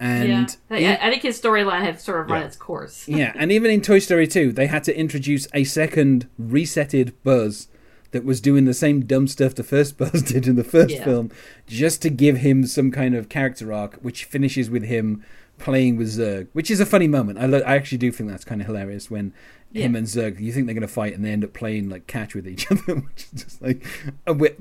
[0.01, 2.47] and yeah, I, I think his storyline had sort of run Yeah.
[2.49, 3.07] its course.
[3.09, 7.69] yeah, and even in Toy Story 2, they had to introduce a second resetted Buzz
[8.11, 11.05] that was doing the same dumb stuff the first Buzz did in the first Yeah.
[11.05, 11.31] film,
[11.67, 15.25] just to give him some kind of character arc, which finishes with him
[15.59, 17.39] playing with Zurg, which is a funny moment.
[17.39, 19.33] I, lo- I actually do think that's kind of hilarious when
[19.73, 22.07] him and Zurg, you think they're going to fight and they end up playing like
[22.07, 23.87] catch with each other, which is just like
[24.27, 24.61] uh, a bit.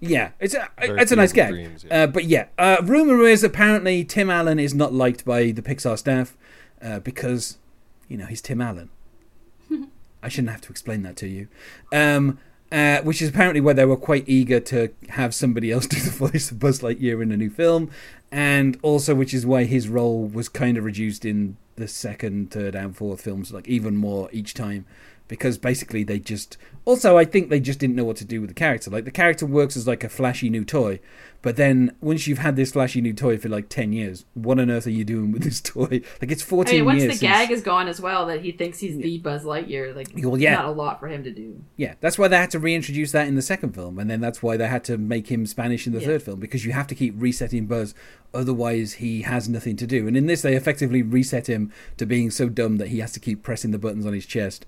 [0.00, 1.54] Yeah, it's a Very it's a nice Field gag.
[1.54, 2.02] Dreams, yeah.
[2.02, 5.98] Uh, but yeah, uh, rumor is apparently Tim Allen is not liked by the Pixar
[5.98, 6.36] staff
[6.80, 7.58] uh, because
[8.08, 8.90] you know he's Tim Allen.
[10.22, 11.48] I shouldn't have to explain that to you.
[11.92, 12.38] Um,
[12.70, 16.10] uh, which is apparently why they were quite eager to have somebody else do the
[16.10, 17.90] voice of Buzz Lightyear in a new film,
[18.30, 22.74] and also which is why his role was kind of reduced in the second, third,
[22.74, 24.84] and fourth films, like even more each time,
[25.28, 26.56] because basically they just.
[26.84, 28.90] Also, I think they just didn't know what to do with the character.
[28.90, 31.00] Like the character works as like a flashy new toy,
[31.40, 34.70] but then once you've had this flashy new toy for like ten years, what on
[34.70, 36.00] earth are you doing with this toy?
[36.20, 38.52] Like it's I fourteen mean, once the since- gag is gone as well, that he
[38.52, 40.54] thinks he's the Buzz Lightyear, like Well, yeah.
[40.56, 41.62] not a lot for him to do.
[41.76, 44.42] Yeah, that's why they had to reintroduce that in the second film, and then that's
[44.42, 46.06] why they had to make him Spanish in the Yeah.
[46.08, 47.94] third film because you have to keep resetting Buzz,
[48.34, 50.06] otherwise he has nothing to do.
[50.08, 53.20] And in this, they effectively reset him to being so dumb that he has to
[53.20, 54.66] keep pressing the buttons on his chest.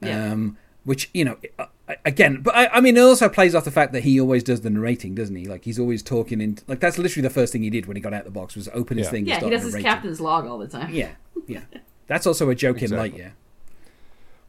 [0.00, 0.32] Yeah.
[0.32, 1.66] Um, which you know, uh,
[2.04, 4.62] again, but I, I mean, it also plays off the fact that he always does
[4.62, 5.46] the narrating, doesn't he?
[5.46, 8.00] Like he's always talking in, like that's literally the first thing he did when he
[8.00, 9.10] got out of the box was open his Yeah.
[9.10, 9.18] thing.
[9.20, 10.92] and Yeah, he start does his captain's log all the time.
[10.94, 11.10] Yeah,
[11.46, 11.62] yeah,
[12.06, 13.20] that's also a joke Exactly.
[13.20, 13.32] in Lightyear.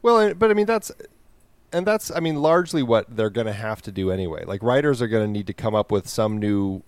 [0.02, 0.92] Well, but I mean that's
[1.72, 4.44] and that's I mean largely what they're going to have to do anyway.
[4.44, 6.82] Like writers are going to need to come up with some new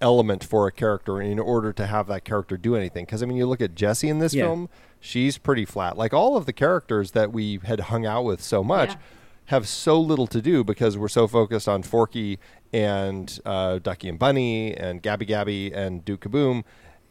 [0.00, 3.04] element for a character in order to have that character do anything.
[3.04, 4.44] Because I mean, you look at jesse in this Yeah.
[4.44, 4.68] film;
[5.06, 5.96] she's pretty flat.
[5.96, 8.96] Like all of the characters that we had hung out with so much Yeah.
[9.46, 12.38] have so little to do because we're so focused on Forky
[12.72, 16.64] and uh, Ducky and Bunny and Gabby Gabby and Duke Kaboom.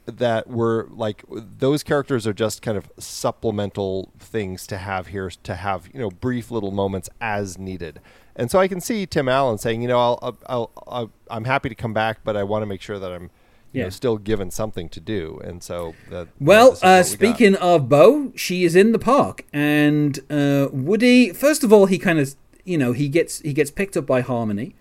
[0.06, 5.56] that were like those characters are just kind of supplemental things to have here to
[5.56, 8.00] have you know brief little moments as needed.
[8.36, 11.70] And so I can see Tim Allen saying, you know, I'll, I'll, I'll I'm happy
[11.70, 13.32] to come back, but I want to make sure that I'm
[13.76, 13.84] Yeah.
[13.86, 15.40] know, still given something to do.
[15.44, 17.36] And so that Well, this is uh, what we got.
[17.36, 21.32] speaking of Bo, she is in the park, and uh, Woody.
[21.34, 24.22] First of all, he kind of, you know, he gets he gets picked up by
[24.22, 24.76] Harmony,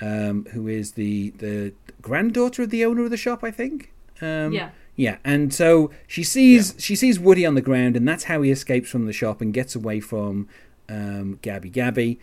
[0.00, 3.92] um, who is the the granddaughter of the owner of the shop, I think.
[4.20, 4.70] Um, Yeah.
[4.96, 8.50] Yeah, and so she sees she sees Woody on the ground, and that's how he
[8.50, 10.46] escapes from the shop and gets away from
[10.90, 12.18] um, Gabby Gabby.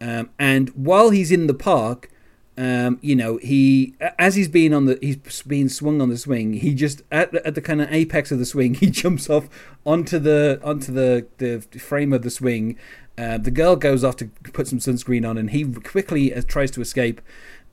[0.00, 2.10] Um, and while he's in the park,
[2.58, 6.52] um, you know, he as he's being on the he's being swung on the swing.
[6.54, 9.48] He just at the, at the kind of apex of the swing, he jumps off
[9.86, 12.76] onto the onto the the frame of the swing.
[13.18, 16.70] Uh, the girl goes off to put some sunscreen on, and he quickly uh, tries
[16.72, 17.20] to escape.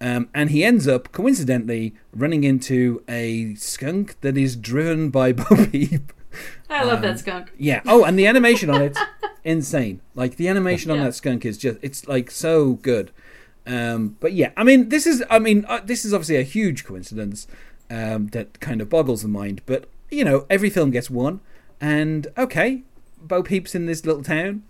[0.01, 5.43] Um, and he ends up coincidentally running into a skunk that is driven by Bo
[5.67, 6.13] Peep.
[6.69, 7.51] I love Um, that skunk.
[7.57, 7.81] Yeah.
[7.85, 8.97] Oh, and the animation on it,
[9.43, 9.99] insane.
[10.15, 11.05] Like the animation on Yeah.
[11.05, 13.11] that skunk is just, it's like so good.
[13.69, 16.83] Um, but yeah, I mean, this is, I mean, uh, this is obviously a huge
[16.83, 17.47] coincidence
[17.89, 19.61] um, that kind of boggles the mind.
[19.67, 21.39] But you know, every film gets one,
[21.79, 22.81] and okay,
[23.21, 24.63] Bo Peep's in this little town.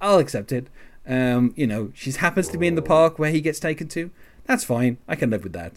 [0.00, 0.66] I'll accept it.
[1.06, 4.10] Um, you know, she happens to be in the park where he gets taken to.
[4.44, 4.98] That's fine.
[5.06, 5.72] I can live with that.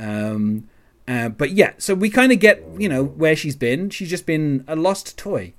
[0.00, 0.68] Um,
[1.06, 3.90] uh, but yeah, so we kind of get, you know, where she's been.
[3.90, 5.52] She's just been a lost toy,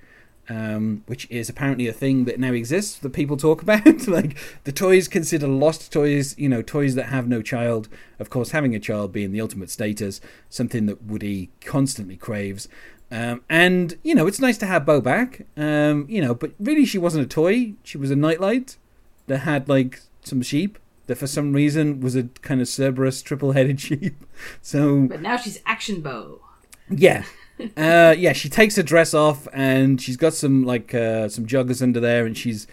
[0.50, 4.08] um, which is apparently a thing that now exists that people talk about.
[4.08, 7.88] like the toys consider lost toys, you know, toys that have no child.
[8.20, 12.68] Of course, having a child being the ultimate status, something that Woody constantly craves.
[13.12, 15.46] Um, and you know, it's nice to have Bo back.
[15.56, 17.74] Um, you know, but really, she wasn't a toy.
[17.84, 18.78] She was a nightlight
[19.28, 23.80] that had like some sheep that for some reason was a kind of Cerberus triple-headed
[23.88, 24.16] sheep.
[24.62, 26.40] So But now she's action bow.
[26.90, 27.24] yeah.
[27.78, 31.82] Uh, yeah, she takes her dress off and she's got some like uh, some joggers
[31.82, 32.68] under there, and she's,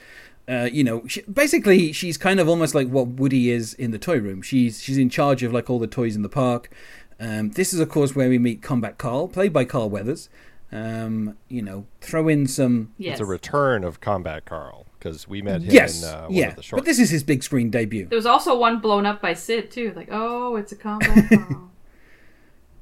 [0.48, 3.98] uh, you know, she, basically she's kind of almost like what Woody is in the
[3.98, 4.42] toy room.
[4.42, 6.70] She's she's in charge of like all the toys in the park.
[7.18, 10.28] Um, this is of course where we meet Combat Carl, played by Carl Weathers.
[10.72, 13.14] Um, you know, throw in some Yes.
[13.14, 16.48] It's a return of Combat Carl because we met him yes, in uh, one yeah,
[16.48, 16.80] of the shorts.
[16.80, 18.06] but this is his big screen debut.
[18.06, 19.92] There was also one blown up by Sid too.
[19.96, 21.28] Like, oh, it's a combat.
[21.28, 21.69] Carl.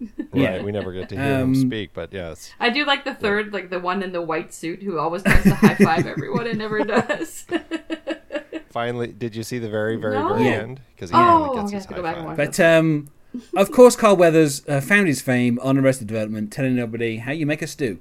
[0.00, 0.62] Right, yeah.
[0.62, 2.52] we never get to hear Um, him speak, but yes.
[2.60, 5.42] I do like the third, like the one in the white suit who always tries
[5.44, 7.46] to high five everyone and never does.
[8.70, 10.34] Finally, did you see the very, very, No.
[10.34, 10.50] very Yeah.
[10.62, 10.80] end?
[10.94, 12.36] Because he Oh, finally gets his high go back and five.
[12.36, 13.08] But um,
[13.56, 17.46] of course, Carl Weathers uh, found his fame on Arrested Development, telling nobody how you
[17.46, 17.98] make a stew,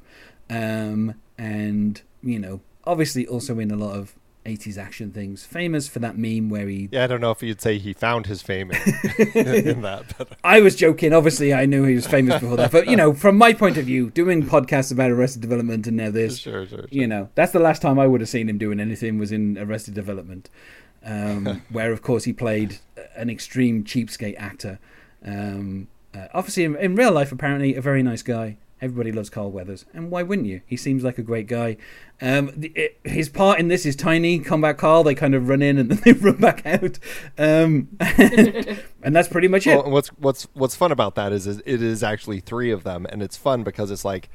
[0.50, 4.14] um, and you know, obviously also in a lot of
[4.48, 5.46] '80s action things.
[5.46, 6.90] Famous for that meme where he.
[6.92, 8.78] Yeah, I don't know if you'd say he found his fame in,
[9.36, 11.14] in that, but I was joking.
[11.14, 13.86] Obviously, I knew he was famous before that, but you know, from my point of
[13.86, 16.88] view, doing podcasts about Arrested Development and now this, sure, sure, sure.
[16.90, 19.58] you know, that's the last time I would have seen him doing anything was in
[19.58, 20.50] Arrested Development,
[21.04, 22.80] um, where of course he played
[23.16, 24.80] an extreme cheapskate actor.
[25.26, 28.58] Um, uh, obviously, in, in real life, apparently a very nice guy.
[28.80, 30.62] Everybody loves Carl Weathers, and why wouldn't you?
[30.66, 31.78] He seems like a great guy.
[32.22, 34.40] Um, the, it, his part in this is tiny.
[34.40, 37.00] Combat Carl, they kind of run in and then they run back out,
[37.38, 39.76] um, and that's pretty much it.
[39.76, 43.08] Well, what's what's what's fun about that is, is it is actually three of them,
[43.10, 44.30] and it's fun because it's like,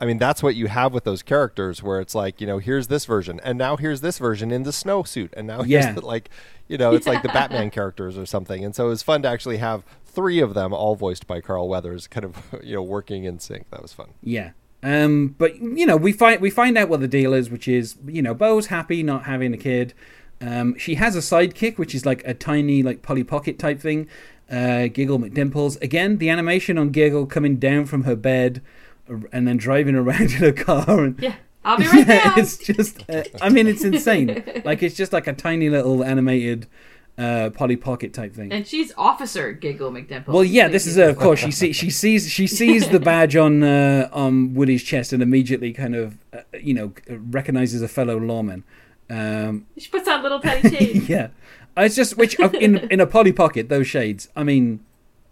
[0.00, 2.88] I mean, that's what you have with those characters, where it's like, you know, here's
[2.88, 5.92] this version, and now here's this version in the snowsuit, and now here's Yeah.
[5.92, 6.28] the, like,
[6.68, 9.28] you know, it's like the Batman characters or something, and so it was fun to
[9.28, 13.24] actually have three of them all voiced by Carl Weathers, kind of, you know, working
[13.24, 13.70] in sync.
[13.70, 14.08] That was fun.
[14.22, 14.50] Yeah.
[14.82, 17.96] Um, but you know, we find we find out what the deal is, which is
[18.06, 19.94] you know, Bo's happy not having a kid.
[20.40, 24.06] Um, she has a sidekick, which is like a tiny like Polly Pocket type thing.
[24.50, 25.80] Uh, Giggle McDimples.
[25.82, 28.60] Again, the animation on Giggle coming down from her bed
[29.32, 31.04] and then driving around in a car.
[31.04, 33.08] And, yeah, I'll be right yeah, it's just.
[33.08, 34.42] Uh, I mean, it's insane.
[34.64, 36.66] like it's just like a tiny little animated
[37.18, 38.52] uh, Polly Pocket type thing.
[38.52, 40.28] And she's Officer Giggle McDimple.
[40.28, 43.36] Well, yeah, this is uh, of course she see, she sees she sees the badge
[43.36, 48.18] on uh, on Woody's chest and immediately kind of uh, you know recognizes a fellow
[48.18, 48.64] lawman.
[49.08, 51.08] Um, She puts on little tiny shades.
[51.08, 51.28] yeah,
[51.76, 54.28] Uh, it's just which uh, in in a Polly Pocket those shades.
[54.36, 54.80] I mean,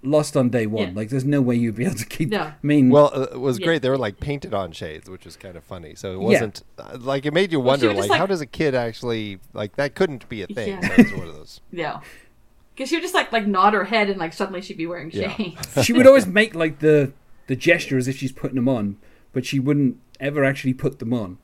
[0.05, 0.89] lost on day one.
[0.89, 0.93] Yeah.
[0.95, 2.29] Like, there's no way you'd be able to keep.
[2.31, 2.41] No.
[2.43, 3.67] I mean, Well, uh, it was Yeah.
[3.67, 3.83] great.
[3.83, 5.95] They were like painted on shades, which was kind of funny.
[5.95, 8.47] So it wasn't uh, like it made you wonder, would like, like- how does a
[8.47, 9.95] kid actually like that?
[9.95, 10.79] Couldn't be a thing.
[10.83, 10.97] Yeah.
[10.97, 11.61] So one of those.
[11.73, 12.01] No.
[12.75, 15.11] Because she would just like like nod her head and like suddenly she'd be wearing
[15.13, 15.35] Yeah.
[15.37, 15.85] shades.
[15.85, 17.13] she would always make like the
[17.47, 18.97] the gesture as if she's putting them on,
[19.33, 21.39] but she wouldn't ever actually put them on.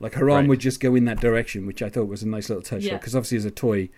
[0.00, 0.48] Like her arm Right.
[0.48, 2.82] would just go in that direction, which I thought was a nice little touch.
[2.82, 2.94] Yeah.
[2.96, 3.90] Because obviously, as a toy,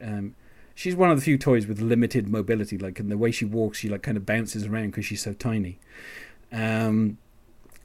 [0.00, 0.36] um,
[0.74, 2.78] she's one of the few toys with limited mobility.
[2.78, 5.32] Like, and the way she walks, she like kind of bounces around because she's so
[5.32, 5.78] tiny.
[6.52, 7.18] Um,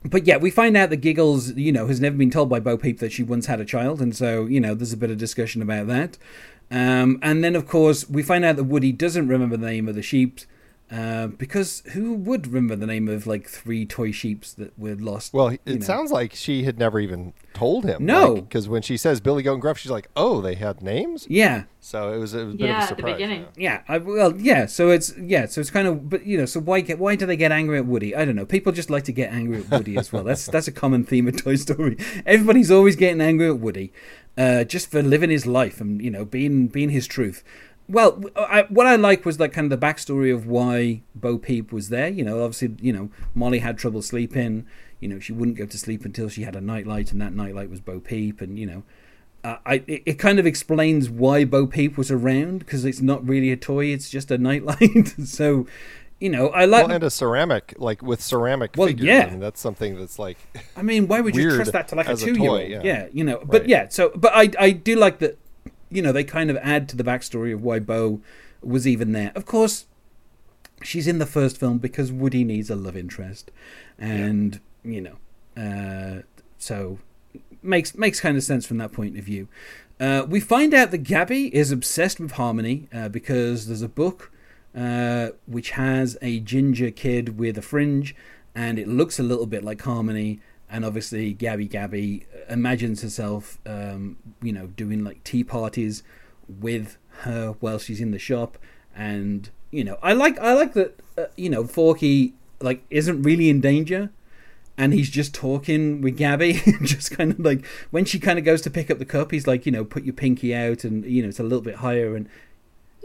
[0.04, 2.78] but yeah, we find out that Giggles, you know, has never been told by Bo
[2.78, 5.18] Peep that she once had a child, and so you know, there's a bit of
[5.18, 6.18] discussion about that.
[6.72, 9.96] Um, and then, of course, we find out that Woody doesn't remember the name of
[9.96, 10.42] the sheep.
[10.92, 15.34] Uh, because who would remember the name of like three toy sheeps that were lost?
[15.34, 15.80] Well, it know?
[15.80, 18.06] sounds like she had never even told him.
[18.06, 18.36] No.
[18.36, 21.64] because when she says Billy Goat and Gruff, she's like, "Oh, they had names." Yeah,
[21.80, 23.14] So it was a bit Yeah, of a at the surprise.
[23.16, 23.46] beginning.
[23.58, 23.82] yeah.
[23.88, 24.68] I, well, yeah.
[24.68, 25.48] So it's yeah.
[25.48, 27.80] So it's kind of, but you know, so why get why do they get angry
[27.80, 28.16] at Woody?
[28.16, 28.46] I don't know.
[28.46, 30.24] People just like to get angry at Woody as well.
[30.24, 31.98] That's that's a common theme of Toy Story.
[32.28, 33.92] Everybody's always getting angry at Woody,
[34.38, 37.44] uh, just for living his life and you know being being his truth.
[37.88, 41.72] Well, I, what I like was like kind of the backstory of why Bo Peep
[41.72, 42.10] was there.
[42.10, 44.66] You know, obviously, you know, Molly had trouble sleeping.
[45.00, 47.70] You know, she wouldn't go to sleep until she had a nightlight, and that nightlight
[47.70, 48.42] was Bo Peep.
[48.42, 48.84] And you know,
[49.44, 53.28] uh, I it, it kind of explains why Bo Peep was around because it's not
[53.28, 55.14] really a toy; it's just a nightlight.
[55.26, 55.68] so,
[56.20, 56.88] you know, I like.
[56.88, 59.06] Well, and a ceramic, like with ceramic Well, figures.
[59.06, 59.26] yeah.
[59.28, 60.38] I mean, that's something that's like,
[60.76, 62.68] I mean, why would you trust that to like a two-year-old?
[62.68, 62.82] yeah.
[62.84, 63.08] yeah.
[63.14, 63.44] you know.
[63.46, 63.70] But Right.
[63.70, 65.38] yeah, so but I I do like that.
[65.90, 68.22] You know, they kind of add to the backstory of why Bo
[68.62, 69.32] was even there.
[69.36, 69.86] Of course,
[70.84, 73.52] she's in the first film because Woody needs a love interest,
[73.98, 76.24] and you know, uh,
[76.58, 77.00] so
[77.62, 79.48] makes makes kind of sense from that point of view.
[80.00, 84.32] Uh, we find out that Gabby is obsessed with Harmony uh, because there's a book
[84.76, 88.16] uh, which has a ginger kid with a fringe,
[88.54, 90.42] and it looks a little bit like Harmony.
[90.70, 96.04] And obviously, Gabby Gabby imagines herself, um, you know, doing like tea parties
[96.48, 98.58] with her while she's in the shop.
[98.96, 101.00] And you know, I like I like that.
[101.18, 104.12] Uh, you know, Forky like isn't really in danger
[104.78, 108.62] and he's just talking with Gabby, just kind of like when she kind of goes
[108.64, 111.22] to pick up the cup, he's like, you know, put your pinky out, and you
[111.22, 112.28] know, it's a little bit higher, and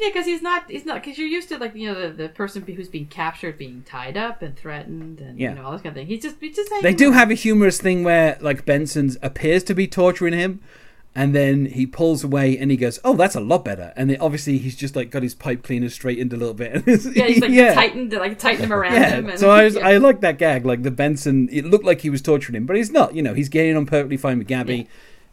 [0.00, 0.70] Yeah, because he's not.
[0.70, 1.02] He's not.
[1.02, 4.16] Because you're used to like you know the, the person who's being captured being tied
[4.16, 5.50] up and threatened and Yeah.
[5.50, 6.06] you know all this kind of thing.
[6.06, 6.82] He's just he's just saying.
[6.82, 10.60] they do have a humorous thing where like Benson's appears to be torturing him,
[11.14, 14.16] and then he pulls away and he goes, "Oh, that's a lot better," and then
[14.20, 16.86] obviously he's just like got his pipe cleaner straightened a little bit, and
[17.16, 17.74] Yeah, he's like yeah.
[17.74, 19.28] tightened, like tightened him around Yeah, him.
[19.28, 19.86] And, so I was, yeah.
[19.86, 20.64] I like that gag.
[20.64, 23.14] Like the Benson, it looked like he was torturing him, but he's not.
[23.14, 24.88] You know, he's getting on perfectly fine with Gabby.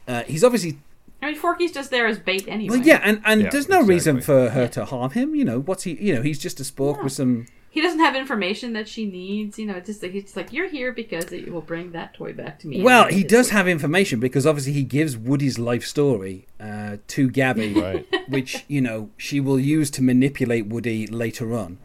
[0.08, 0.78] Uh, he's obviously
[1.22, 2.78] I mean, Forky's just there as bait anyway.
[2.78, 5.34] Well, yeah, and, and Yeah, there's no reason for her to harm him.
[5.36, 5.94] You know, what's he?
[5.94, 7.04] You know, he's just a spork No.
[7.06, 7.48] with some.
[7.70, 9.58] he doesn't have information that she needs.
[9.60, 12.14] You know, it's just like he's just like you're here because it will bring that
[12.14, 12.82] toy back to me.
[12.84, 17.30] Well, he it's- does have information because obviously he gives Woody's life story uh, to
[17.30, 18.06] Gabby, Right.
[18.28, 21.78] which you know she will use to manipulate Woody later on.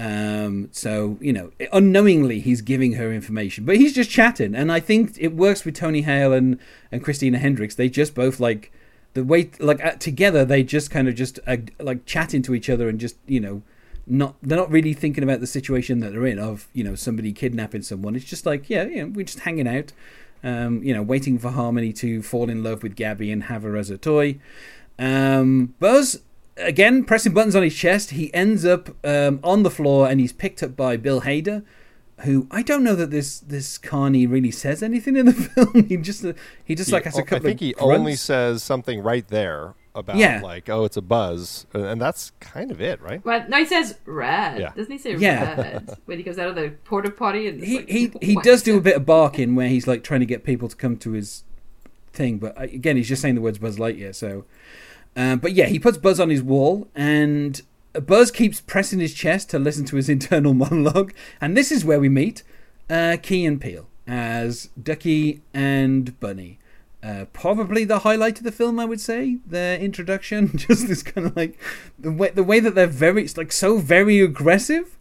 [0.00, 4.80] Um, so you know, unknowingly he's giving her information, but he's just chatting, and I
[4.80, 6.58] think it works with Tony Hale and
[6.90, 7.74] and Christina Hendricks.
[7.74, 8.72] They just both like
[9.12, 12.88] the way like together they just kind of just uh, like chatting to each other
[12.88, 13.60] and just you know
[14.06, 17.30] not they're not really thinking about the situation that they're in of you know somebody
[17.30, 18.16] kidnapping someone.
[18.16, 19.92] It's just like yeah we're just hanging out
[20.42, 23.76] um you know waiting for harmony to fall in love with gabby and have her
[23.76, 24.38] as a toy.
[24.98, 26.22] Um buzz
[26.60, 30.32] again pressing buttons on his chest he ends up um on the floor and he's
[30.32, 31.62] picked up by bill hader
[32.24, 35.86] who I don't know that this this Carney really says anything in the film.
[35.88, 36.22] He just
[36.62, 37.36] he just like has a I couple.
[37.38, 37.98] I think of he grunts.
[37.98, 40.42] only says something right there about Yeah.
[40.42, 43.24] like, oh, it's a buzz, and and that's kind of it, right?
[43.24, 44.60] Well, no, he says red.
[44.60, 44.72] Yeah.
[44.76, 45.58] Doesn't he say Yeah.
[45.58, 47.48] red when he goes out of the porta potty?
[47.48, 50.20] And he like, he he does do a bit of barking where he's like trying
[50.20, 51.44] to get people to come to his
[52.12, 54.14] thing, but uh, again, he's just saying the words Buzz Lightyear.
[54.14, 54.44] So,
[55.16, 57.60] um, but yeah, he puts Buzz on his wall, and
[57.92, 62.00] Buzz keeps pressing his chest to listen to his internal monologue, and this is where
[62.00, 62.42] we meet
[62.88, 66.58] uh, Key and Peele as Ducky and Bunny.
[67.02, 69.38] Uh, probably the highlight of the film, I would say.
[69.46, 71.58] Their introduction, just this kind of like
[71.98, 74.98] the way the way that they're very, it's like so very aggressive,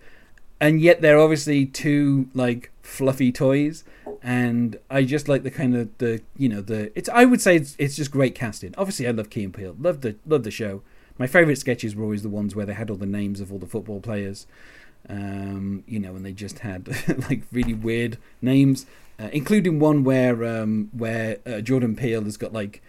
[0.59, 3.83] and yet they're obviously two like fluffy toys
[4.21, 7.55] and i just like the kind of the you know the it's i would say
[7.55, 8.73] it's, it's just great casting.
[8.77, 9.75] Obviously i love key and peele.
[9.79, 10.81] Love the love the show.
[11.17, 13.59] My favorite sketches were always the ones where they had all the names of all
[13.59, 14.47] the football players
[15.07, 16.87] um you know and they just had
[17.29, 18.85] like really weird names
[19.17, 22.81] uh, including one where um where uh, jordan peele has got like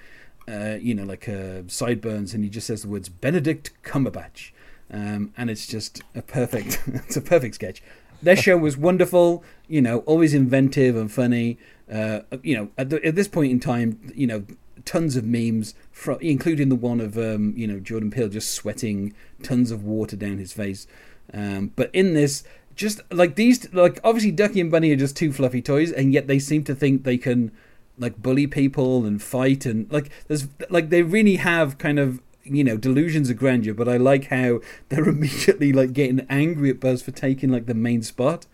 [0.51, 4.51] uh, you know, like uh, sideburns, and he just says the words Benedict Cumberbatch,
[4.93, 7.83] um, and it's just a perfect, it's a perfect sketch.
[8.23, 11.59] Their show was wonderful, you know, always inventive and funny.
[11.91, 14.45] Uh, you know, at, the, at this point in time, you know,
[14.85, 19.15] tons of memes, fro including the one of um, you know Jordan Peele just sweating
[19.43, 20.87] tons of water down his face.
[21.33, 22.45] Um, but in this,
[22.75, 26.27] just like these, like obviously Ducky and Bunny are just two fluffy toys, and yet
[26.27, 27.53] they seem to think they can
[27.99, 32.65] like bully people and fight and like there's like they really have kind of you
[32.65, 37.03] know delusions of grandeur but i like how they're immediately like getting angry at buzz
[37.03, 38.47] for taking like the main spot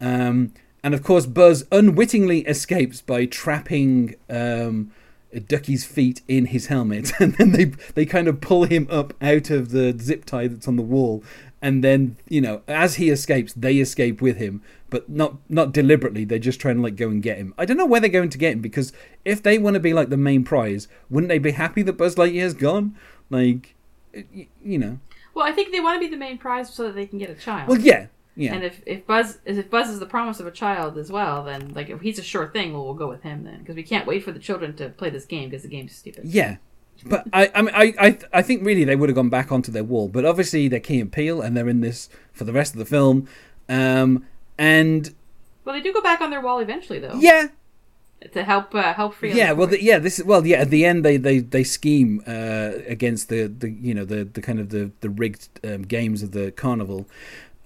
[0.00, 0.52] um
[0.86, 4.92] and of course Buzz unwittingly escapes by trapping um,
[5.48, 9.50] Ducky's feet in his helmet, and then they they kind of pull him up out
[9.50, 11.24] of the zip tie that's on the wall,
[11.60, 16.24] and then you know as he escapes, they escape with him, but not not deliberately.
[16.24, 17.52] They're just trying to like go and get him.
[17.58, 18.92] I don't know where they're going to get him because
[19.24, 22.14] if they want to be like the main prize, wouldn't they be happy that Buzz
[22.14, 22.96] Lightyear's gone?
[23.30, 23.74] Like,
[24.14, 24.98] y- you know.
[25.34, 27.28] Well, I think they want to be the main prize so that they can get
[27.30, 27.68] a child.
[27.68, 28.06] Well, yeah,
[28.36, 28.54] yeah.
[28.54, 31.72] And if, if Buzz if Buzz is the promise of a child as well, then
[31.74, 34.06] like if he's a sure thing, well, we'll go with him then because we can't
[34.06, 36.24] wait for the children to play this game because the game's stupid.
[36.24, 36.56] Yeah,
[37.04, 39.70] but I, I mean, I, I, I think really they would have gone back onto
[39.70, 40.08] their wall.
[40.08, 42.86] But obviously they're Key and Peele, and they're in this for the rest of the
[42.86, 43.28] film.
[43.68, 44.24] Um,
[44.56, 45.12] and
[45.66, 47.18] Well, they do go back on their wall eventually though.
[47.18, 47.48] yeah,
[48.32, 49.34] To help uh, help free.
[49.34, 49.52] yeah.
[49.52, 49.98] Well, the, yeah.
[49.98, 50.58] This is well, yeah.
[50.58, 54.40] At the end, they they they scheme uh, against the the you know the the
[54.40, 57.06] kind of the the rigged um, games of the carnival.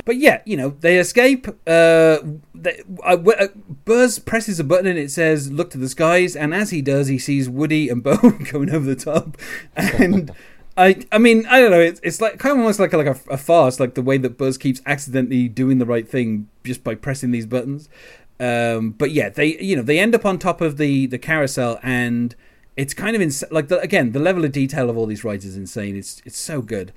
[0.05, 1.47] But yeah, you know they escape.
[1.67, 2.19] Uh,
[2.55, 3.47] they, uh,
[3.85, 7.07] Buzz presses a button and it says "Look to the skies," and as he does,
[7.07, 9.37] he sees Woody and Bo going over the top.
[9.77, 10.33] And
[10.77, 11.81] I, I mean, I don't know.
[11.81, 14.17] It's, it's like kind of almost like a, like a, a farce, like the way
[14.19, 17.89] that Buzz keeps accidentally doing the right thing just by pressing these buttons.
[18.41, 21.79] Um, but yeah, they you know they end up on top of the the carousel
[21.83, 22.35] and
[22.77, 25.57] it's kind of like the, again the level of detail of all these rides is
[25.57, 25.95] insane.
[25.95, 26.93] It's it's so good.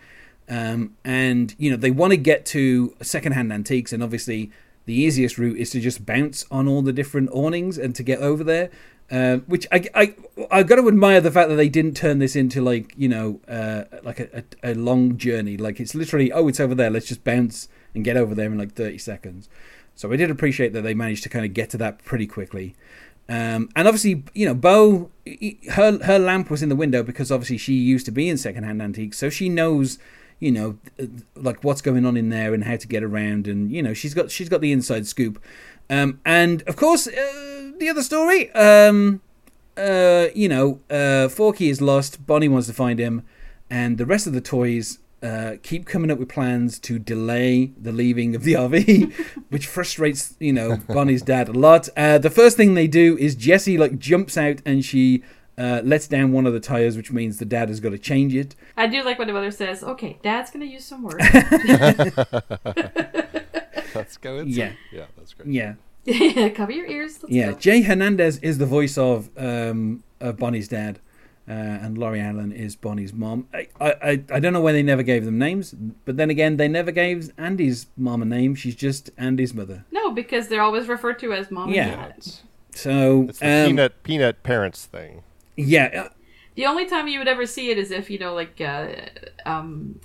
[0.47, 4.51] Um, and you know they want to get to secondhand antiques, and obviously
[4.85, 8.19] the easiest route is to just bounce on all the different awnings and to get
[8.19, 8.69] over there.
[9.11, 10.15] Uh, which I, I
[10.49, 13.41] I got to admire the fact that they didn't turn this into like you know
[13.49, 15.57] uh, like a, a, a long journey.
[15.57, 16.89] Like it's literally oh it's over there.
[16.89, 19.49] Let's just bounce and get over there in like thirty seconds.
[19.95, 22.75] So I did appreciate that they managed to kind of get to that pretty quickly.
[23.29, 25.09] Um, and obviously, you know, Bo,
[25.71, 28.81] her her lamp was in the window because obviously she used to be in secondhand
[28.81, 29.97] antiques, so she knows,
[30.39, 30.77] you know,
[31.35, 34.13] like what's going on in there and how to get around, and you know, she's
[34.13, 35.41] got she's got the inside scoop.
[35.89, 39.21] Um, and of course, uh, the other story, um,
[39.77, 42.25] uh, you know, uh, Forky is lost.
[42.25, 43.23] Bonnie wants to find him,
[43.69, 47.91] and the rest of the toys uh, keep coming up with plans to delay the
[47.91, 49.13] leaving of the RV,
[49.49, 51.89] which frustrates you know Bonnie's dad a lot.
[51.95, 55.23] Uh, the first thing they do is Jessie like jumps out and she
[55.57, 58.35] uh, lets down one of the tires, which means the dad has got to change
[58.35, 58.55] it.
[58.75, 61.23] I do like when the mother says, "Okay, Dad's gonna use some words."
[63.95, 64.57] Let's go inside.
[64.57, 64.71] Yeah.
[64.91, 65.49] yeah, that's great.
[65.49, 65.75] Yeah,
[66.55, 67.21] Cover your ears.
[67.23, 67.51] Let's yeah.
[67.51, 67.57] go.
[67.59, 70.99] Jay Hernandez is the voice of um, of Bonnie's dad.
[71.47, 73.47] Uh, and Lori Alan is Bonnie's mom.
[73.53, 75.75] I, I I don't know why they never gave them names,
[76.05, 78.55] but then again, they never gave Andy's mom a name.
[78.55, 79.83] She's just Andy's mother.
[79.91, 81.89] No, because they're always referred to as mom Yeah.
[81.89, 82.25] and dad.
[82.75, 85.23] So it's the um, peanut peanut parents thing.
[85.57, 86.07] yeah,
[86.55, 88.87] The only time you would ever see it is if you know, like, uh,
[89.45, 89.99] um,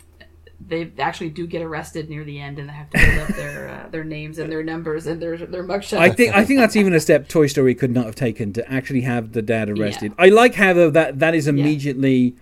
[0.60, 3.68] they actually do get arrested near the end, and they have to build up their
[3.68, 5.98] uh, their names and their numbers and their their mugshot.
[5.98, 8.70] I think I think that's even a step Toy Story could not have taken to
[8.72, 10.12] actually have the dad arrested.
[10.18, 12.34] I like how though that that is immediately,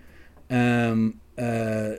[0.49, 1.91] um, uh,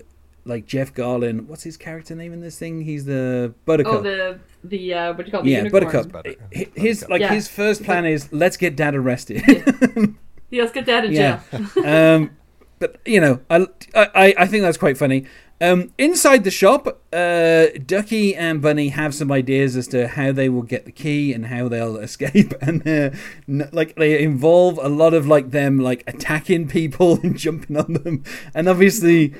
[0.45, 1.47] like Jeff Garlin.
[1.47, 2.81] What's his character name in this thing?
[2.83, 3.95] He's the Buttercup.
[3.95, 5.45] oh the the uh, what do you call it?
[5.45, 5.85] the yeah, unicorn.
[5.85, 6.13] Buttercup.
[6.13, 7.11] Butter- His Buttercup.
[7.11, 7.35] like Yeah.
[7.35, 9.43] his first plan is let's get dad arrested.
[10.51, 11.41] Yeah, let's get dad in Yeah.
[11.53, 11.87] jail.
[11.87, 12.31] um,
[12.79, 15.27] but you know, I, I I think that's quite funny.
[15.61, 20.49] Um, inside the shop, uh, Ducky and Bunny have some ideas as to how they
[20.49, 23.13] will get the key and how they'll escape, and they're
[23.49, 27.93] n- like they involve a lot of like them like attacking people and jumping on
[27.95, 28.23] them,
[28.55, 29.35] and obviously,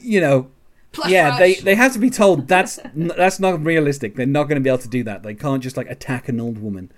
[0.00, 0.50] you know,
[0.90, 1.38] Plush yeah, rush.
[1.38, 4.16] they they have to be told that's n- that's not realistic.
[4.16, 5.22] They're not going to be able to do that.
[5.22, 6.90] They can't just like attack an old woman,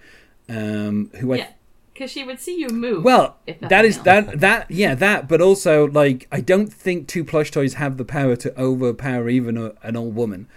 [0.49, 1.49] um, who I yeah,
[1.95, 3.03] because she would see you move.
[3.05, 4.05] well, if that is else.
[4.05, 8.05] that that yeah that, but also like I don't think two plush toys have the
[8.05, 10.49] power to overpower even a, an old woman.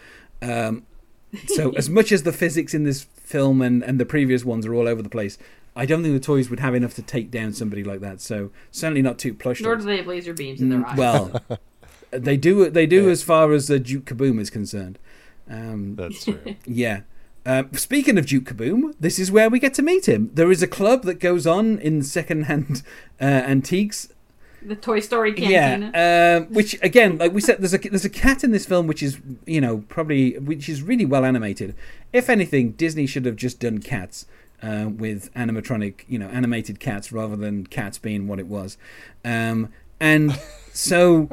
[0.42, 0.86] Um,
[1.48, 4.74] so as much as the physics in this film and and the previous ones are
[4.74, 5.38] all over the place,
[5.76, 8.20] I don't think the toys would have enough to take down somebody like that.
[8.22, 9.84] So certainly not two plush Nor toys.
[9.84, 10.98] do they have laser beams in their Mm, eyes.
[10.98, 11.42] well,
[12.12, 13.12] they do they do Yeah.
[13.12, 14.98] as far as the Duke Kaboom is concerned.
[15.50, 16.40] Um, That's true.
[16.66, 17.02] yeah.
[17.48, 20.30] Um, speaking of Duke Kaboom, this is where we get to meet him.
[20.34, 22.84] There is a club that goes on in second-hand
[23.22, 24.10] uh, antiques.
[24.62, 25.92] the Toy Story cantina.
[25.94, 28.86] Yeah, um, which again, like we said, there's a there's a cat in this film
[28.86, 31.74] which is you know probably which is really well animated.
[32.12, 34.26] If anything, Disney should have just done cats
[34.62, 38.78] uh, with animatronic, you know, animated cats rather than cats being what it was.
[39.24, 39.70] Um,
[40.00, 40.38] and
[40.74, 41.30] so,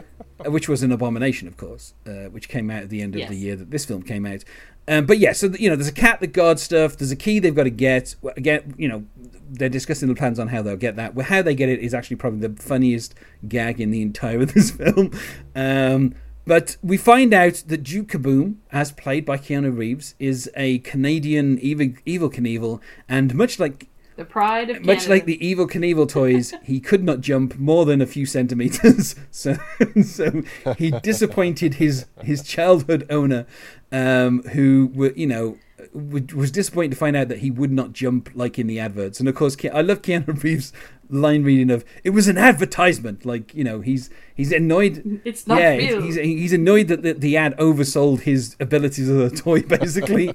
[0.46, 3.28] which was an abomination, of course, uh, which came out at the end of Yes.
[3.30, 4.44] the year that this film came out.
[4.86, 6.96] Um, but yeah, so you know, there's a cat that guards stuff.
[6.96, 8.14] There's a key they've got to get.
[8.36, 9.04] Again, you know,
[9.50, 11.14] they're discussing the plans on how they'll get that.
[11.14, 13.14] Well, how they get it is actually probably the funniest
[13.48, 15.10] gag in the entire of this film.
[15.54, 16.14] Um,
[16.46, 21.58] but we find out that Duke Kaboom, as played by Keanu Reeves, is a Canadian
[21.60, 25.10] evil, Evel Knievel, and much like The pride of much Canada.
[25.10, 29.16] like the Evel Knievel toys, he could not jump more than a few centimeters.
[29.30, 29.56] So,
[30.02, 30.42] so
[30.78, 33.46] he disappointed his his childhood owner,
[33.90, 35.58] um, who were you know
[35.92, 39.20] was disappointed to find out that he would not jump like in the adverts.
[39.20, 40.72] And of course, I love Keanu Reeves'
[41.08, 45.20] line reading of "It was an advertisement." Like you know, he's he's annoyed.
[45.24, 46.02] It's not yeah, real.
[46.02, 50.30] he's he's annoyed that the, the ad oversold his abilities as a toy, basically,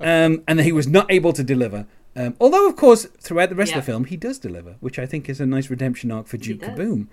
[0.00, 1.86] um, and that he was not able to deliver.
[2.14, 3.78] Um, although, of course, throughout the rest Yeah.
[3.78, 6.36] of the film, he does deliver, which I think is a nice redemption arc for
[6.36, 6.60] Duke.
[6.60, 7.06] Kaboom.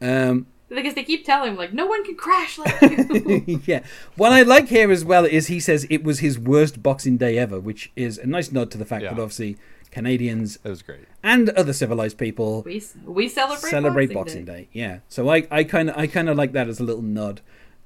[0.00, 3.60] Um, because they keep telling him like no one can crash like you.
[3.66, 3.80] yeah.
[4.16, 7.38] What I like here as well is he says it was his worst Boxing Day
[7.38, 9.10] ever, which is a nice nod to the fact Yeah.
[9.14, 9.56] that obviously
[9.92, 11.04] Canadians It was great.
[11.22, 14.62] and other civilized people we we celebrate celebrate Boxing, Boxing Day.
[14.62, 14.68] Day.
[14.72, 14.98] Yeah.
[15.08, 17.40] So I I kind of I kind of like that as a little nod.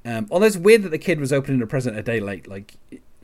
[0.06, 2.46] Um, although it's weird that the kid was opening a present a day late.
[2.48, 2.76] Like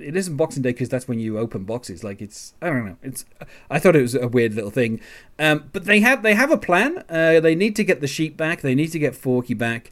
[0.09, 2.05] it, isn't Boxing Day because that's when you open boxes.
[2.05, 2.97] Like it's I don't know.
[3.03, 3.25] It's
[3.71, 5.01] I thought it was a weird little thing.
[5.39, 7.05] Um, but they have they have a plan.
[7.09, 8.61] Uh, they need to get the sheep back.
[8.61, 9.91] They need to get Forky back.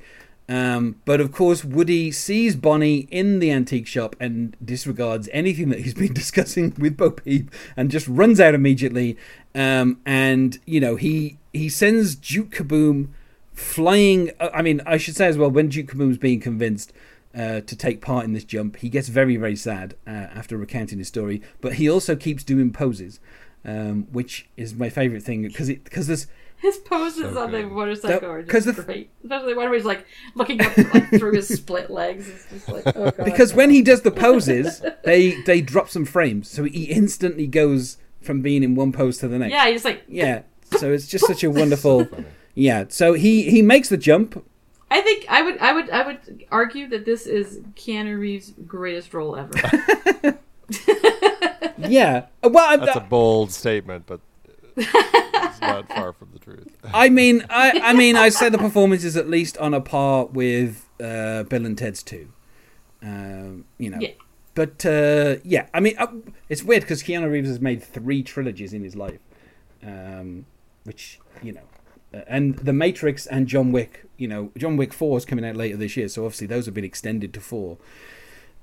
[0.49, 5.81] Um, but of course, Woody sees Bonnie in the antique shop and disregards anything that
[5.81, 9.17] he's been discussing with Bo Peep and just runs out immediately.
[9.55, 13.09] Um, and you know he he sends Duke Kaboom
[13.53, 14.31] flying.
[14.41, 16.93] uh, I mean, I should say as well when Duke Kaboom's being convinced.
[17.35, 20.99] Uh, to take part in this jump, he gets very, very sad uh, after recounting
[20.99, 21.41] his story.
[21.63, 23.21] But he also keeps doing poses,
[23.65, 26.27] um, which is my favorite thing because because there's
[26.59, 27.73] His poses So on the good.
[27.73, 29.09] motorcycle That- are 'cause just the- great.
[29.23, 30.05] Especially one where he's like
[30.35, 32.29] looking up like through his split legs.
[32.29, 33.25] It's just like oh god.
[33.25, 37.97] because when he does the poses, they they drop some frames, so he instantly goes
[38.21, 39.53] from being in one pose to the next.
[39.53, 40.43] yeah, he's like Yeah.
[40.77, 42.07] So it's just such a wonderful.
[42.55, 42.85] Yeah.
[42.91, 44.45] So he he makes the jump.
[44.93, 49.15] I think I would I would I would argue that this is Keanu Reeves' greatest
[49.15, 49.53] role ever.
[51.89, 52.27] Yeah.
[52.43, 54.21] Well, I, That's a bold statement, but
[54.77, 56.69] it's not far from the truth.
[56.93, 60.27] I mean, I I mean, I say the performance is at least on a par
[60.27, 62.29] with uh, Bill and Ted's two.
[63.03, 63.99] Um, you know.
[64.01, 64.11] Yeah.
[64.55, 66.09] But uh, yeah, I mean, uh,
[66.49, 69.21] it's weird because Keanu Reeves has made three trilogies in his life,
[69.83, 70.45] um,
[70.85, 71.63] which you know,
[72.27, 74.07] and The Matrix and John Wick.
[74.17, 76.75] You know, John Wick Four is coming out later this year, so obviously those have
[76.75, 77.79] been extended to four.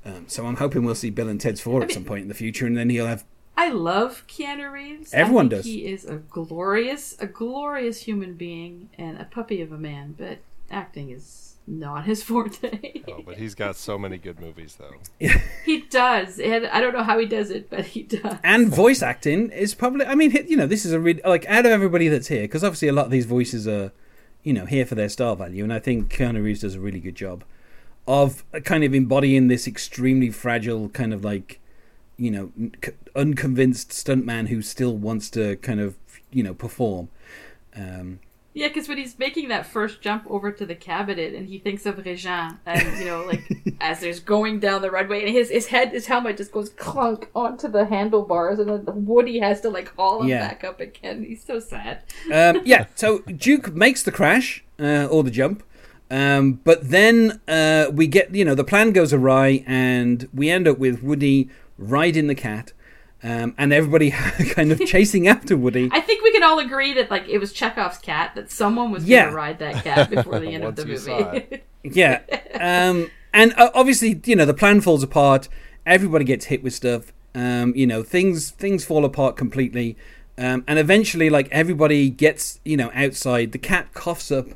[0.06, 2.34] Um, so I'm hoping we'll see Bill and Ted's Four at some point in the
[2.34, 3.26] future, and then he'll have
[3.60, 5.14] I love Keanu Reeves.
[5.14, 5.66] Everyone I think does.
[5.66, 10.16] He is a glorious, a glorious human being and a puppy of a man.
[10.18, 10.38] But
[10.72, 13.04] acting is not his forte.
[13.08, 14.96] Oh, but he's got so many good movies, though.
[15.66, 18.38] he does, and I don't know how he does it, but he does.
[18.44, 20.06] and voice acting is probably.
[20.06, 22.64] I mean, you know, this is a really like out of everybody that's here because
[22.64, 23.92] obviously a lot of these voices are,
[24.44, 27.00] you know, here for their star value, and I think Keanu Reeves does a really
[27.00, 27.44] good job
[28.08, 31.60] of kind of embodying this extremely fragile kind of like,
[32.18, 35.96] you know, n- c- unconvinced stuntman who still wants to kind of
[36.32, 37.10] you know perform.
[37.76, 38.20] Um,
[38.60, 41.86] Yeah, because when he's making that first jump over to the cabinet and he thinks
[41.86, 43.44] of Rejean, and you know, like
[43.82, 47.30] as there's going down the runway, and his his head, his helmet just goes clunk
[47.34, 50.48] onto the handlebars, and then Woody has to like haul him Yeah.
[50.48, 51.24] back up again.
[51.24, 52.04] He's so sad.
[52.34, 55.64] um, yeah, so Duke makes the crash uh, or the jump,
[56.12, 60.68] um, but then uh, we get you know the plan goes awry, and we end
[60.68, 62.74] up with Woody riding the cat,
[63.24, 64.12] um, and everybody
[64.52, 65.90] kind of chasing after Woody.
[65.92, 69.06] I think we can all agree that like it was Chekhov's cat that someone was
[69.06, 69.22] Yeah.
[69.24, 71.64] going to ride that cat before the end of the movie.
[71.82, 72.22] Yeah,
[72.60, 75.48] um, and uh, obviously you know the plan falls apart.
[75.86, 77.14] Everybody gets hit with stuff.
[77.34, 79.96] Um, you know things things fall apart completely,
[80.38, 83.54] um, and eventually like everybody gets you know outside.
[83.54, 84.48] The cat coughs up.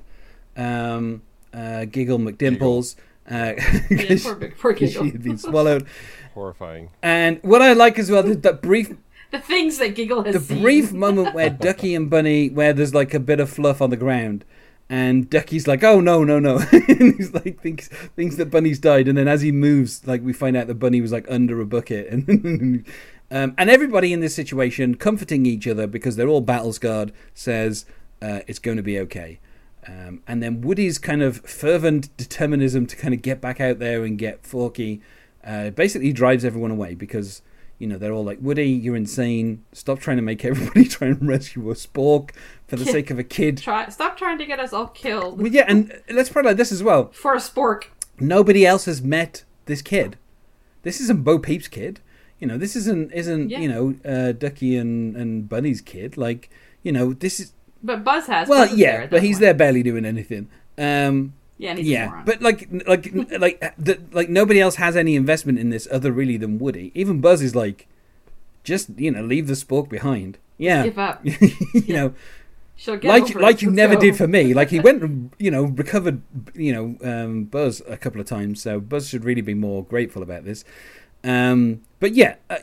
[0.57, 1.21] Um,
[1.53, 2.95] uh, Giggle McDimples.
[3.29, 3.53] Uh,
[3.89, 5.87] yeah, poor, big- poor She'd been swallowed.
[6.33, 6.89] Horrifying.
[7.01, 8.95] And what I like as well is that brief,
[9.31, 10.61] the things that Giggle has the seen.
[10.61, 13.97] brief moment where Ducky and Bunny, where there's like a bit of fluff on the
[13.97, 14.45] ground,
[14.89, 19.07] and Ducky's like, "Oh no, no, no!" and he's like thinks thinks that Bunny's died,
[19.07, 21.65] and then as he moves, like we find out that Bunny was like under a
[21.65, 22.85] bucket, and
[23.31, 27.85] um, and everybody in this situation comforting each other because they're all battle scarred says
[28.21, 29.39] uh, it's going to be okay.
[29.87, 34.03] Um, and then Woody's kind of fervent determinism to kind of get back out there
[34.03, 35.01] and get Forky
[35.45, 37.41] uh, basically drives everyone away because
[37.79, 39.63] you know they're all like Woody, you're insane.
[39.73, 42.31] Stop trying to make everybody try and rescue a spork
[42.67, 43.57] for the sake of a kid.
[43.57, 46.57] Try, stop trying to get us all killed Well, yeah, and let's put it like
[46.57, 47.09] this as well.
[47.11, 47.85] for a spork.
[48.19, 50.17] Nobody else has met this kid.
[50.83, 51.99] This isn't Bo Peep's kid.
[52.39, 53.59] You know, this isn't isn't Yeah.
[53.59, 56.15] you know uh, Ducky and and Bunny's kid.
[56.17, 56.49] Like
[56.83, 58.47] you know, this is But Buzz has.
[58.47, 59.41] well, Buzz yeah, but he's point.
[59.41, 60.49] there barely doing anything.
[60.77, 65.59] Um, Yeah, he's Yeah, but like, like, like, the, like nobody else has any investment
[65.59, 66.91] in this other really than Woody.
[66.95, 67.87] Even Buzz is like,
[68.63, 70.37] just you know, leave the spork behind.
[70.57, 71.21] Yeah, give up.
[71.25, 72.13] you know,
[72.75, 74.01] She'll get like like you never go.
[74.01, 74.53] did for me.
[74.53, 76.21] Like he went, and, you know, recovered,
[76.55, 78.61] you know, um, Buzz a couple of times.
[78.61, 80.65] So Buzz should really be more grateful about this.
[81.23, 82.57] Um, but yeah, uh,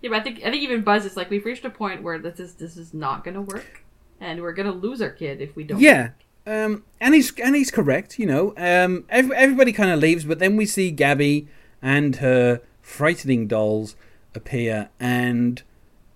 [0.00, 2.18] Yeah, but I think I think even Buzz is like we've reached a point where
[2.18, 3.84] this is this is not going to work,
[4.20, 5.80] and we're going to lose our kid if we don't.
[5.80, 6.10] Yeah,
[6.46, 8.18] um, and he's and he's correct.
[8.18, 11.48] You know, um, every, everybody kind of leaves, but then we see Gabby
[11.80, 13.96] and her frightening dolls
[14.34, 15.62] appear, and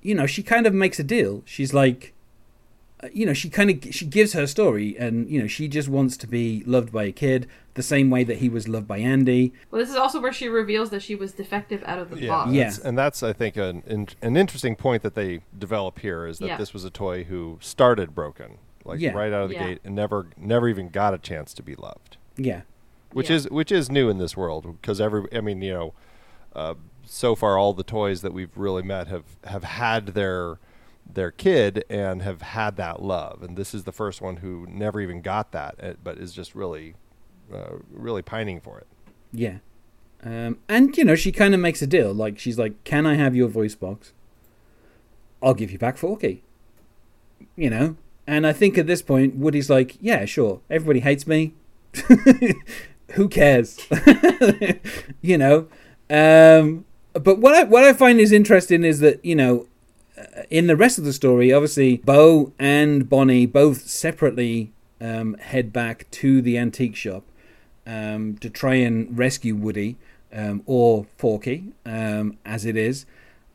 [0.03, 1.43] you know, she kind of makes a deal.
[1.47, 2.13] She's like,
[3.03, 5.89] uh, you know, she kind of she gives her story, and you know, she just
[5.89, 8.97] wants to be loved by a kid the same way that he was loved by
[8.99, 9.53] Andy.
[9.71, 12.29] Well, this is also where she reveals that she was defective out of the Yeah,
[12.29, 12.53] box.
[12.53, 12.73] Yeah.
[12.85, 13.83] and that's I think an
[14.23, 16.57] an interesting point that they develop here is that Yeah.
[16.57, 19.13] this was a toy who started broken, like Yeah.
[19.13, 19.67] right out of the Yeah.
[19.69, 22.63] gate, and never never even got a chance to be loved, Yeah,
[23.13, 23.37] which Yeah.
[23.37, 25.95] is which is new in this world because every I mean you know,
[26.55, 26.75] uh,
[27.05, 30.59] so far all the toys that we've really met have have had their
[31.09, 35.01] their kid and have had that love, and this is the first one who never
[35.01, 36.95] even got that, uh, but is just really
[37.55, 38.87] uh, really pining for it.
[39.33, 39.59] yeah.
[40.25, 42.13] Um, and you know, she kind of makes a deal.
[42.13, 44.13] Like she's like, "Can I have your voice box?
[45.41, 46.43] I'll give you back Forky."
[47.55, 47.97] You know,
[48.27, 50.61] and I think at this point, Woody's like, "Yeah, sure.
[50.71, 51.55] Everybody hates me.
[53.13, 53.79] Who cares?"
[55.23, 55.69] you know.
[56.09, 59.67] Um, but what I what I find is interesting is that you know,
[60.19, 65.73] uh, in the rest of the story, obviously, Bo and Bonnie both separately um, head
[65.73, 67.25] back to the antique shop
[67.87, 69.97] um, to try and rescue Woody
[70.33, 73.07] um, or Forky, um, as it is.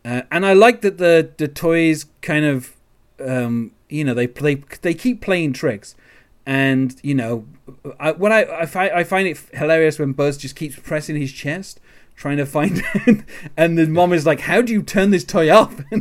[0.04, 2.76] Uh, and I like that the the toys kind of,
[3.24, 5.96] um, you know, they play they keep playing tricks,
[6.46, 7.46] and you know,
[8.00, 11.32] I, what I I, fi- I find it hilarious when Buzz just keeps pressing his
[11.32, 11.80] chest.
[12.16, 12.84] Trying to find,
[13.58, 15.82] and the mom is like, "How do you turn this toy off?"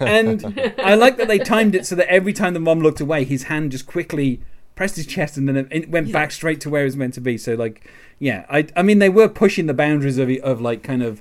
[0.00, 3.24] and I like that they timed it so that every time the mom looked away,
[3.24, 4.40] his hand just quickly
[4.74, 7.14] pressed his chest and then it- it went back straight to where it was meant
[7.14, 7.36] to be.
[7.38, 7.86] So like,
[8.18, 11.20] yeah, I I mean they were pushing the boundaries of of like kind of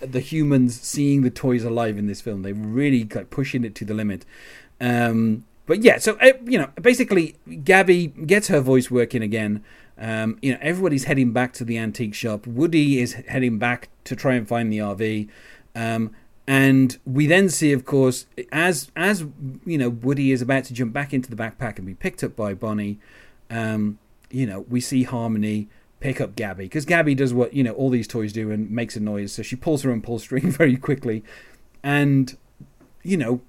[0.00, 2.42] the humans seeing the toys alive in this film.
[2.42, 4.24] They really like pushing it to the limit.
[4.80, 9.64] Um, but yeah, so uh, you know, basically, Gabby gets her voice working again.
[9.98, 12.46] Um, you know, everybody's heading back to the antique shop.
[12.46, 15.28] Woody is heading back to try and find the RV.
[15.74, 16.12] Um,
[16.46, 19.24] and we then see, of course, as as
[19.64, 22.36] you know, Woody is about to jump back into the backpack and be picked up
[22.36, 22.98] by Bonnie.
[23.50, 23.98] Um,
[24.30, 25.68] you know, we see Harmony
[25.98, 28.94] pick up Gabby because Gabby does what you know all these toys do and makes
[28.94, 29.32] a noise.
[29.32, 31.24] So she pulls her own pull string very quickly,
[31.82, 32.36] and
[33.02, 33.40] you know,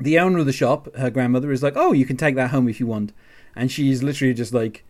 [0.00, 2.68] the owner of the shop, her grandmother, is like, "Oh, you can take that home
[2.68, 3.12] if you want,"
[3.56, 4.84] and she's literally just like,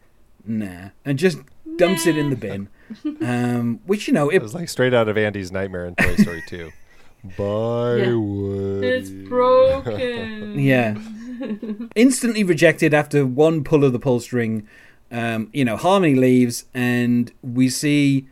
[0.47, 1.39] "Nah," and just
[1.77, 2.69] dumps it in the bin.
[3.21, 6.17] Um, which you know, It it, was like straight out of Andy's nightmare in Toy
[6.17, 6.71] Story 2.
[7.37, 8.15] Bye, Yeah.
[8.15, 8.87] Woody.
[8.87, 10.59] It's broken.
[10.59, 10.95] Yeah.
[11.95, 14.67] Instantly rejected after one pull of the pull string.
[15.13, 18.27] Um, you know, Harmony leaves, and we see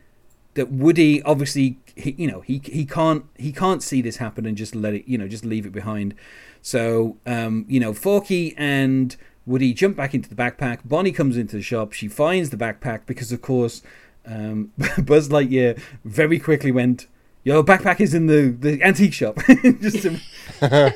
[0.55, 4.57] that Woody obviously, he, you know, he he can't he can't see this happen and
[4.57, 6.15] just let it, you know, just leave it behind.
[6.61, 10.79] So, um, you know, Forky and Woody jump back into the backpack.
[10.83, 11.93] Bonnie comes into the shop.
[11.93, 13.81] She finds the backpack because, of course,
[14.25, 17.07] um, Buzz Lightyear very quickly went,
[17.43, 19.37] "Your backpack is in the the antique shop."
[19.81, 20.19] just to,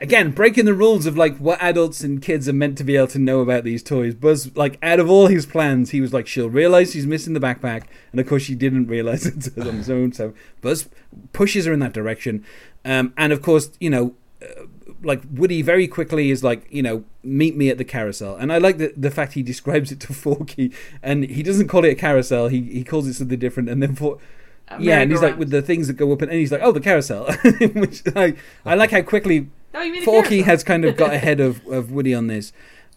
[0.00, 3.06] again breaking the rules of like what adults and kids are meant to be able
[3.06, 6.26] to know about these toys buzz like out of all his plans he was like
[6.26, 9.26] she'll realize she's missing the backpack and of course she didn't realize
[9.56, 10.88] it on his own so buzz
[11.32, 12.44] pushes her in that direction
[12.84, 14.62] um, and of course you know uh,
[15.02, 18.58] like woody very quickly is like you know meet me at the carousel and i
[18.58, 20.72] like the, the fact he describes it to forky
[21.02, 23.94] and he doesn't call it a carousel he, he calls it something different and then
[23.94, 24.18] for
[24.80, 26.72] yeah, and he's like with the things that go up, and, and he's like, "Oh,
[26.72, 27.26] the carousel."
[27.74, 28.34] Which I,
[28.64, 31.92] I like how quickly Oh, you mean Forky has kind of got ahead of, of
[31.92, 32.52] Woody on this.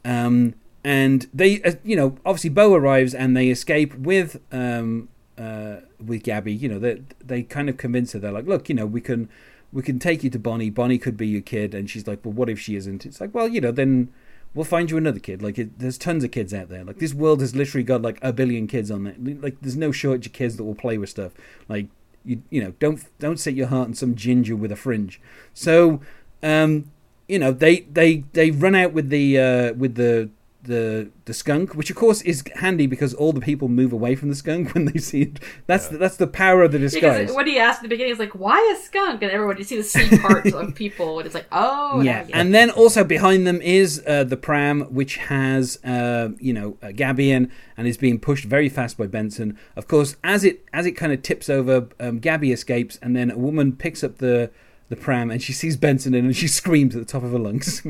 [0.06, 5.78] Um, and they, uh, you know, obviously Bo arrives and they escape with um, uh,
[6.04, 6.54] with Gabby.
[6.54, 8.20] You know, they they kind of convince her.
[8.20, 9.30] They're like, "Look, you know, we can
[9.74, 10.70] we can take you to Bonnie.
[10.70, 13.34] Bonnie could be your kid." And she's like, "Well, what if she isn't?" It's like,
[13.34, 14.12] "Well, you know, then."
[14.56, 15.44] We'll find you another kid.
[15.44, 16.84] Like, it, there's tons of kids out there.
[16.84, 19.44] Like, this world has literally got like a billion kids on it.
[19.44, 21.34] Like, there's no shortage of kids that will play with stuff.
[21.68, 21.86] Like,
[22.26, 25.20] you you know don't don't set your heart on some ginger with a fringe
[25.54, 26.02] so
[26.44, 26.92] um
[27.28, 30.30] you know they they they run out with the uh with the
[30.64, 34.30] the the skunk, which of course is handy because all the people move away from
[34.30, 35.40] the skunk when they see it.
[35.68, 37.20] That's the, that's the power of the disguise.
[37.20, 39.64] Because what he asked at the beginning is like, "Why a skunk?" And everyone you
[39.64, 42.36] see the sea parts of people, and it's like, "Oh, yeah, now I get it.
[42.36, 46.92] and then also behind them is uh, the pram, which has uh, you know uh,
[46.92, 49.58] Gabby in and is being pushed very fast by Benson.
[49.76, 53.32] Of course, as it as it kind of tips over, um, Gabby escapes, and then
[53.32, 54.52] a woman picks up the
[54.90, 57.40] the pram and she sees Benson in and she screams at the top of her
[57.40, 57.82] lungs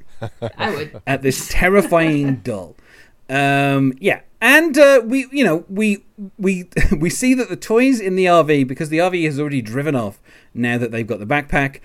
[0.56, 2.76] I would." at this terrifying doll.
[3.30, 6.04] Um, yeah, and uh, we, you know, we
[6.38, 6.68] we
[6.98, 10.20] we see that the toys in the RV because the RV has already driven off
[10.54, 11.80] now that they've got the backpack.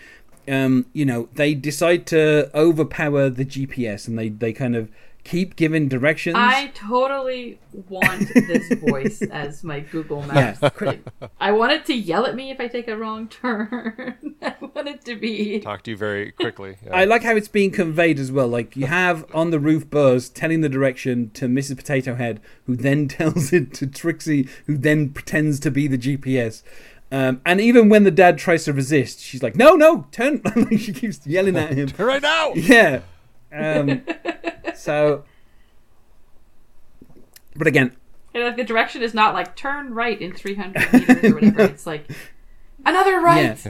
[0.48, 4.90] Um, you know, they decide to overpower the GPS and they they kind of
[5.24, 6.36] keep giving directions.
[6.38, 7.60] I totally
[7.90, 10.60] want this voice as my Google Maps.
[10.62, 10.70] Yeah.
[10.70, 11.02] critic.
[11.40, 14.36] I want it to yell at me if I take a wrong turn.
[14.42, 15.60] I want it to be.
[15.60, 16.78] Talk to you very quickly.
[16.86, 16.96] Yeah.
[16.96, 18.48] I like how it's being conveyed as well.
[18.48, 21.78] Like you have on the roof Buzz telling the direction to Mrs.
[21.78, 26.64] Potato Head, who then tells it to Trixie, who then pretends to be the GPS.
[27.12, 30.80] Um, and even when the dad tries to resist, she's like, "No, no, turn!" Like,
[30.80, 31.90] she keeps yelling at him.
[32.00, 32.54] right now.
[32.56, 33.02] Yeah.
[33.54, 34.02] Um,
[34.76, 35.24] so,
[37.56, 37.96] but again,
[38.34, 41.62] And like the direction is not like turn right in 300 meters or whatever.
[41.74, 42.10] It's like
[42.86, 43.66] another right.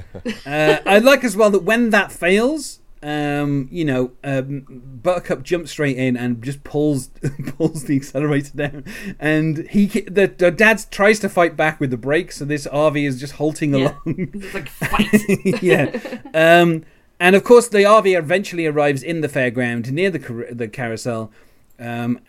[0.46, 4.66] uh, I like as well that when that fails, um, you know, um,
[5.04, 7.08] Buttercup jumps straight in and just pulls
[7.58, 8.86] pulls the accelerator down,
[9.20, 13.06] and he the, the dad tries to fight back with the brakes, so this RV
[13.06, 13.98] is just halting Yeah.
[14.06, 14.30] along.
[14.34, 15.62] It's like fight.
[15.62, 16.20] yeah.
[16.34, 16.86] Um,
[17.24, 21.32] and of course, the RV eventually arrives in the fairground near the car- the carousel.
[21.80, 22.20] Um,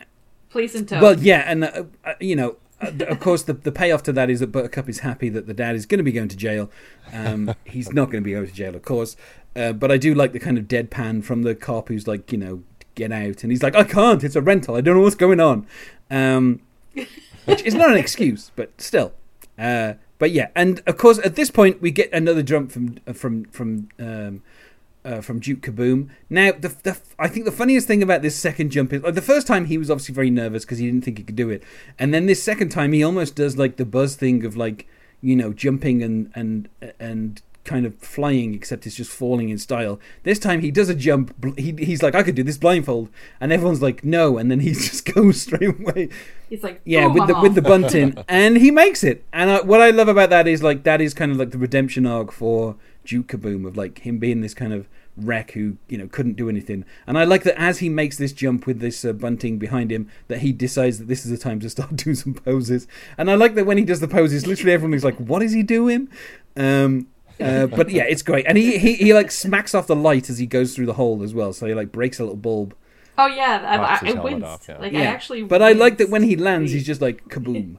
[0.50, 1.00] Police and tow.
[1.00, 4.30] well, yeah, and uh, uh, you know, uh, of course, the the payoff to that
[4.30, 6.70] is that Buttercup is happy that the dad is going to be going to jail.
[7.12, 9.16] Um, he's not going to be going to jail, of course.
[9.56, 12.38] Uh, but I do like the kind of deadpan from the cop who's like, you
[12.38, 12.62] know,
[12.94, 14.22] get out, and he's like, I can't.
[14.22, 14.76] It's a rental.
[14.76, 15.66] I don't know what's going on.
[16.08, 16.60] Um,
[17.46, 19.12] which is not an excuse, but still.
[19.58, 23.46] Uh, but yeah, and of course, at this point, we get another jump from from
[23.46, 24.42] from um,
[25.04, 26.08] uh, from Duke Kaboom.
[26.30, 29.22] Now, the, the I think the funniest thing about this second jump is like, the
[29.22, 31.62] first time he was obviously very nervous because he didn't think he could do it,
[31.98, 34.86] and then this second time he almost does like the buzz thing of like
[35.20, 39.98] you know jumping and and and kind of flying except it's just falling in style
[40.22, 43.08] this time he does a jump he, he's like i could do this blindfold
[43.40, 46.08] and everyone's like no and then he just goes straight away
[46.54, 49.24] He's like, yeah, with I'm the with the bunting, and he makes it.
[49.32, 51.58] And I, what I love about that is like that is kind of like the
[51.58, 54.86] redemption arc for Duke Kaboom of like him being this kind of
[55.16, 56.84] wreck who you know couldn't do anything.
[57.06, 60.08] And I like that as he makes this jump with this uh, bunting behind him,
[60.28, 62.86] that he decides that this is the time to start doing some poses.
[63.16, 65.54] And I like that when he does the poses, literally everyone is like, "What is
[65.54, 66.08] he doing?"
[66.56, 67.08] Um,
[67.40, 70.38] uh, but yeah, it's great, and he, he he like smacks off the light as
[70.38, 71.52] he goes through the hole as well.
[71.52, 72.74] So he like breaks a little bulb.
[73.16, 74.46] Oh yeah, I, Pops I, I winced.
[74.46, 74.78] off, yeah.
[74.78, 75.42] Like I actually.
[75.42, 77.76] but I like that when he lands, he's just like kaboom.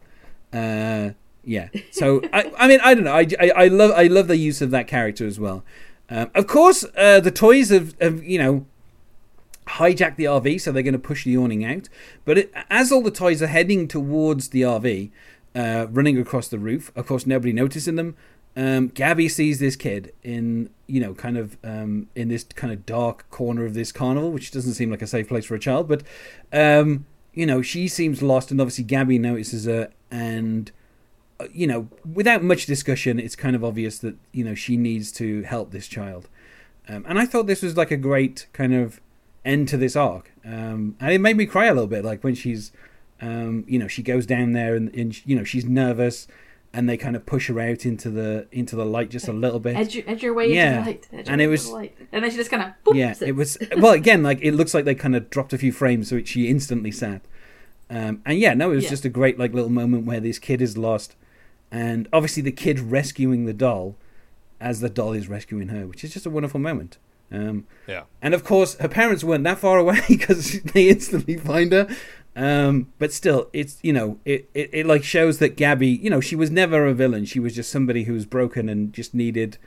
[0.54, 1.70] Uh, yeah.
[1.92, 3.14] So I, I mean, I don't know.
[3.14, 5.64] I, I, I love, I love the use of that character as well.
[6.10, 8.66] Um, of course, uh, the toys have, have, you know,
[9.68, 11.90] hijacked the RV, so they're going to push the awning out.
[12.24, 15.12] But it, as all the toys are heading towards the RV,
[15.56, 18.16] uh, running across the roof, of course, nobody noticing them.
[18.56, 22.86] Um, Gabby sees this kid in, you know, kind of um, in this kind of
[22.86, 25.88] dark corner of this carnival, which doesn't seem like a safe place for a child.
[25.88, 26.04] But,
[26.54, 30.72] um, you know, she seems lost, and obviously Gabby notices her, and
[31.40, 35.12] uh, you know, without much discussion, it's kind of obvious that you know she needs
[35.14, 36.30] to help this child.
[36.88, 39.02] Um, and I thought this was like a great kind of
[39.44, 42.36] end to this arc, um, and it made me cry a little bit, like when
[42.36, 42.72] she's,
[43.22, 46.28] um, you know, she goes down there and, and you know she's nervous,
[46.76, 49.60] and they kind of push her out into the into the light just a little
[49.60, 49.76] bit.
[49.76, 50.80] edge, your- edge your way Yeah.
[50.80, 51.08] into the light.
[51.14, 51.98] edge And it was- the light.
[52.12, 54.86] and then she just kind of yeah, it was well again like it looks like
[54.86, 57.22] they kind of dropped a few frames, so it, she instantly sat.
[57.90, 58.90] Um, and yeah, no, it was Yeah.
[58.92, 61.16] just a great like little moment where this kid is lost,
[61.72, 63.96] and obviously the kid rescuing the doll,
[64.60, 66.98] as the doll is rescuing her, which is just a wonderful moment.
[67.32, 68.04] Um, Yeah.
[68.22, 71.88] and of course, her parents weren't that far away because they instantly find her.
[72.36, 76.20] Um, but still, it's you know, it, it, it like shows that Gabby, you know,
[76.20, 77.26] she was never a villain.
[77.26, 79.58] She was just somebody who was broken and just needed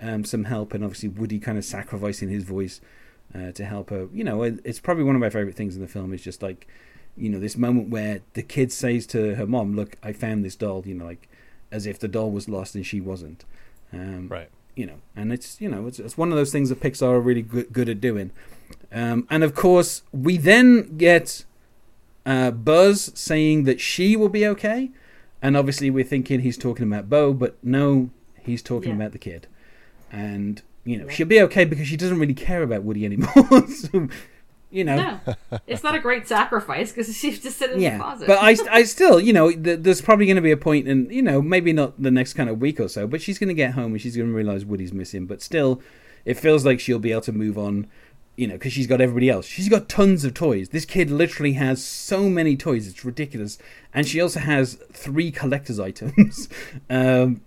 [0.00, 0.72] um, some help.
[0.72, 2.80] And obviously, Woody kind of sacrificing his voice
[3.34, 4.08] uh, to help her.
[4.12, 6.14] You know, it, it's probably one of my favorite things in the film.
[6.14, 6.66] Is just like,
[7.16, 10.56] you know, this moment where the kid says to her mom, "Look, I found this
[10.56, 11.28] doll." You know, like
[11.70, 13.44] as if the doll was lost and she wasn't.
[13.92, 14.48] Um, Right.
[14.76, 17.20] you know, and it's you know it's, it's one of those things that Pixar are
[17.20, 18.30] really good, good at doing.
[18.90, 21.44] Um, and of course, we then get
[22.26, 24.90] uh, Buzz saying that she will be okay,
[25.42, 28.10] and obviously we're thinking he's talking about Bo, but no,
[28.40, 28.96] he's talking Yeah.
[28.96, 29.46] about the kid,
[30.10, 31.12] and you know Yeah.
[31.12, 33.32] she'll be okay because she doesn't really care about Woody anymore.
[33.68, 34.08] so,
[34.70, 37.98] You know, No, it's not a great sacrifice because she's just sit in the yeah.
[37.98, 38.26] closet.
[38.26, 41.08] But I, I still, you know, th- there's probably going to be a point, in
[41.10, 43.54] you know, maybe not the next kind of week or so, but she's going to
[43.54, 45.26] get home and she's going to realize Woody's missing.
[45.26, 45.80] But still,
[46.24, 47.86] it feels like she'll be able to move on,
[48.36, 49.46] you know, because she's got everybody else.
[49.46, 50.70] She's got tons of toys.
[50.70, 53.58] This kid literally has so many toys; it's ridiculous.
[53.92, 56.48] And she also has three collector's items.
[56.90, 57.40] um,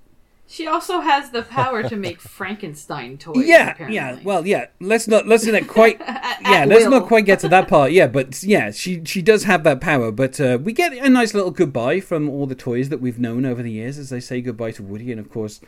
[0.49, 3.45] she also has the power to make Frankenstein toys.
[3.45, 3.95] yeah, apparently.
[3.95, 4.17] yeah.
[4.23, 4.67] Well, yeah.
[4.79, 5.99] Let's not let's not quite.
[5.99, 6.91] At- yeah, at let's will.
[6.91, 7.91] not quite get to that part.
[7.91, 10.09] Yeah, but yeah, she she does have that power.
[10.11, 13.45] But uh, we get a nice little goodbye from all the toys that we've known
[13.45, 15.59] over the years as they say goodbye to Woody, and of course,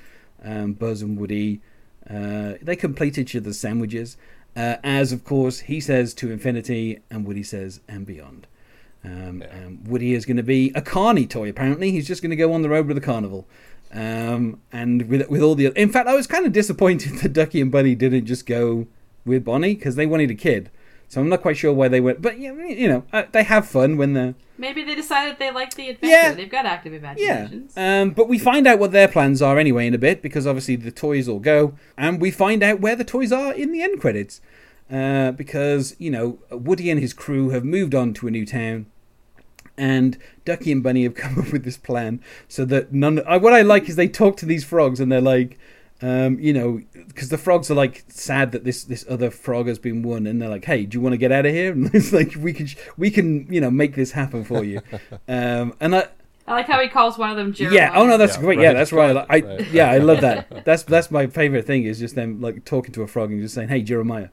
[0.44, 1.60] um, Buzz and Woody.
[2.10, 4.16] Uh, they complete each other's sandwiches,
[4.60, 8.46] uh, as of course he says to infinity, and Woody says and beyond.
[9.06, 11.48] Um, um, Woody is going to be a carny toy.
[11.50, 13.48] Apparently, he's just going to go on the road with the carnival.
[13.94, 17.62] Um, and with with all the, in fact, I was kind of disappointed that Ducky
[17.62, 18.88] and Bunny didn't just go
[19.26, 20.70] with Bonnie because they wanted a kid.
[21.08, 23.96] So I'm not quite sure why they went, but you know, uh, they have fun
[23.96, 26.16] when they're Maybe they decided they like the adventure.
[26.16, 26.34] Yeah.
[26.34, 27.00] They've got active yeah.
[27.00, 27.78] imaginations.
[27.78, 30.76] Um, but we find out what their plans are anyway in a bit because obviously
[30.76, 34.02] the toys all go, and we find out where the toys are in the end
[34.02, 34.42] credits.
[34.92, 38.88] Uh, because you know Woody and his crew have moved on to a new town,
[39.78, 43.26] and Ducky and Bunny have come up with this plan so that none.
[43.26, 45.58] I, what I like is they talk to these frogs and they're like,
[46.02, 49.80] um, you know, because the frogs are like sad that this this other frog has
[49.80, 51.72] been won, and they're like, hey, do you want to get out of here?
[51.74, 54.82] And it's like we can we can you know make this happen for you.
[55.28, 56.08] um, and I.
[56.48, 57.92] I like how he calls one of them Jeremiah.
[57.92, 57.92] Yeah.
[57.94, 58.58] Oh no, that's Yeah, great.
[58.58, 58.64] right.
[58.64, 59.16] Yeah, that's right.
[59.16, 59.68] I, I Right.
[59.72, 60.48] yeah, I love that.
[60.66, 63.54] That's that's my favorite thing is just them like talking to a frog and just
[63.54, 64.30] saying, "Hey, Jeremiah."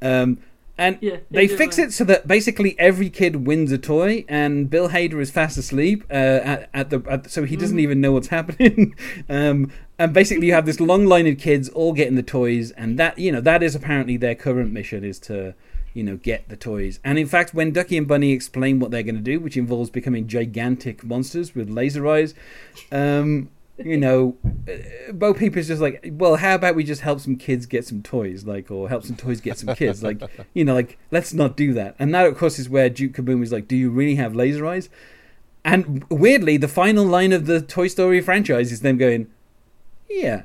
[0.00, 0.38] Um,
[0.78, 4.70] and Yeah, hey, they fix it so that basically every kid wins a toy, and
[4.70, 7.60] Bill Hader is fast asleep uh, at, at the at, so he Mm-hmm.
[7.60, 8.94] doesn't even know what's happening.
[9.28, 12.98] um, and basically, you have this long line of kids all getting the toys, and
[12.98, 15.54] that you know that is apparently their current mission is to
[15.92, 17.00] you know get the toys.
[17.02, 19.90] And in fact, when Ducky and Bunny explain what they're going to do, which involves
[19.90, 22.34] becoming gigantic monsters with laser eyes,
[22.92, 24.36] um, you know,
[24.68, 27.84] uh, Bo Peep is just like, well, how about we just help some kids get
[27.84, 30.22] some toys, like, or help some toys get some kids, like,
[30.54, 31.96] you know, like, let's not do that.
[31.98, 34.66] And that, of course, is where Duke Kaboom is like, do you really have laser
[34.66, 34.88] eyes?
[35.64, 39.28] And weirdly, the final line of the Toy Story franchise is them going,
[40.08, 40.42] yeah.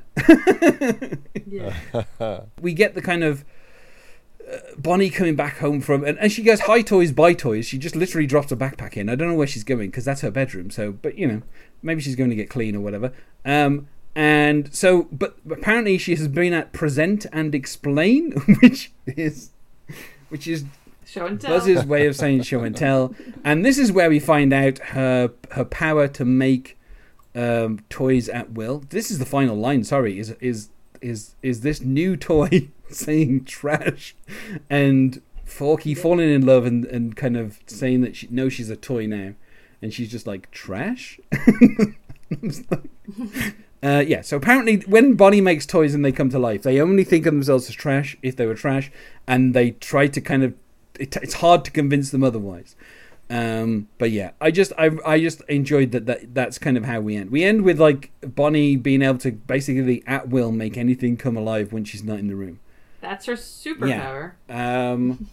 [1.46, 1.74] Yeah.
[2.60, 3.44] we get the kind of
[4.50, 7.78] uh, Bonnie coming back home from, and, and she goes, "Hi toys, buy toys." She
[7.78, 9.08] just literally drops her backpack in.
[9.08, 10.70] I don't know where she's going because that's her bedroom.
[10.70, 11.42] So, but you know,
[11.82, 13.12] maybe she's going to get clean or whatever.
[13.44, 19.50] Um, and so, but apparently she has been at present and explain, which is,
[20.28, 20.64] which is
[21.06, 21.58] Show and tell.
[21.58, 23.14] Buzz's way of saying show and tell.
[23.44, 26.78] And this is where we find out her her power to make
[27.34, 28.84] um, toys at will.
[28.90, 29.84] This is the final line.
[29.84, 30.70] Sorry, is is
[31.00, 34.14] is is this new toy saying trash
[34.70, 38.76] and Forky falling in love and, and kind of saying that she knows she's a
[38.76, 39.34] toy now,
[39.82, 41.20] and she's just like trash.
[43.84, 47.04] Uh, yeah, so apparently when Bonnie makes toys and they come to life, they only
[47.04, 48.90] think of themselves as trash if they were trash,
[49.26, 50.54] and they try to kind of.
[50.98, 52.76] It, it's hard to convince them otherwise.
[53.30, 57.00] Um, but yeah, I just I, I just enjoyed that, that that's kind of how
[57.00, 57.30] we end.
[57.30, 61.72] We end with like Bonnie being able to basically at will make anything come alive
[61.72, 62.60] when she's not in the room.
[63.00, 64.32] That's her superpower.
[64.48, 65.28] Um,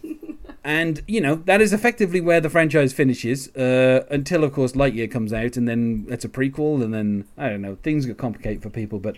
[0.64, 5.10] and you know that is effectively where the franchise finishes uh, until, of course, Lightyear
[5.10, 8.62] comes out, and then it's a prequel, and then I don't know things get complicated
[8.62, 8.98] for people.
[8.98, 9.16] But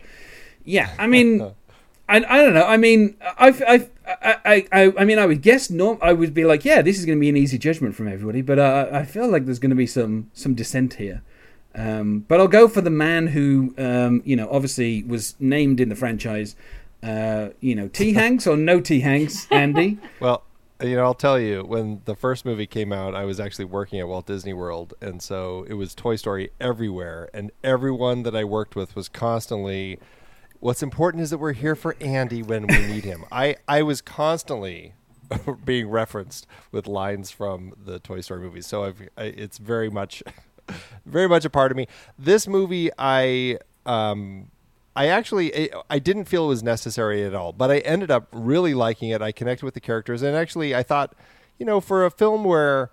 [0.65, 1.41] yeah, I mean,
[2.09, 2.67] I, I don't know.
[2.67, 5.99] I mean, I've, I've, I, I, I, I mean, I would guess no.
[6.03, 8.43] I would be like, yeah, this is going to be an easy judgment from everybody,
[8.43, 11.23] but uh, I feel like there's going to be some some dissent here.
[11.75, 15.89] Um, but I'll go for the man who, um, you know, obviously was named in
[15.89, 16.55] the franchise.
[17.03, 19.99] Uh, you know, T Hanks or no T Hanks, Andy.
[20.21, 20.45] Well,
[20.83, 24.01] you know, I'll tell you, when the first movie came out, I was actually working
[24.01, 28.45] at Walt Disney World, and so it was Toy Story everywhere, and everyone that I
[28.45, 29.99] worked with was constantly.
[30.65, 33.27] What's important is that we're here for Andy when we need him.
[33.31, 34.95] I, I was constantly
[35.67, 40.23] being referenced with lines from the Toy Story movies, so I've, I, it's very much,
[41.05, 41.87] very much a part of me.
[42.19, 44.47] This movie, I um,
[44.97, 48.29] I actually I- I didn't feel it was necessary at all, but I ended up
[48.33, 49.21] really liking it.
[49.21, 51.15] I connected with the characters, and actually, I thought,
[51.59, 52.91] you know, for a film where,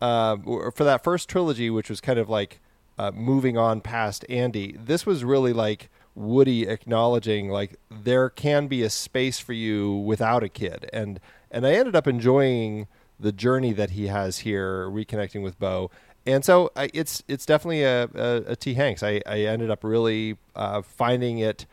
[0.00, 0.36] uh,
[0.74, 2.58] for that first trilogy, which was kind of like
[2.98, 8.82] uh, moving on past Andy, this was really like Woody acknowledging like there can be
[8.82, 12.86] a space for you without a kid, and and I ended up enjoying
[13.18, 15.90] the journey that he has here, reconnecting with Bo.
[16.26, 19.02] And so I, it's it's definitely a, a, a T Hanks.
[19.02, 21.66] I, I ended up really uh, finding it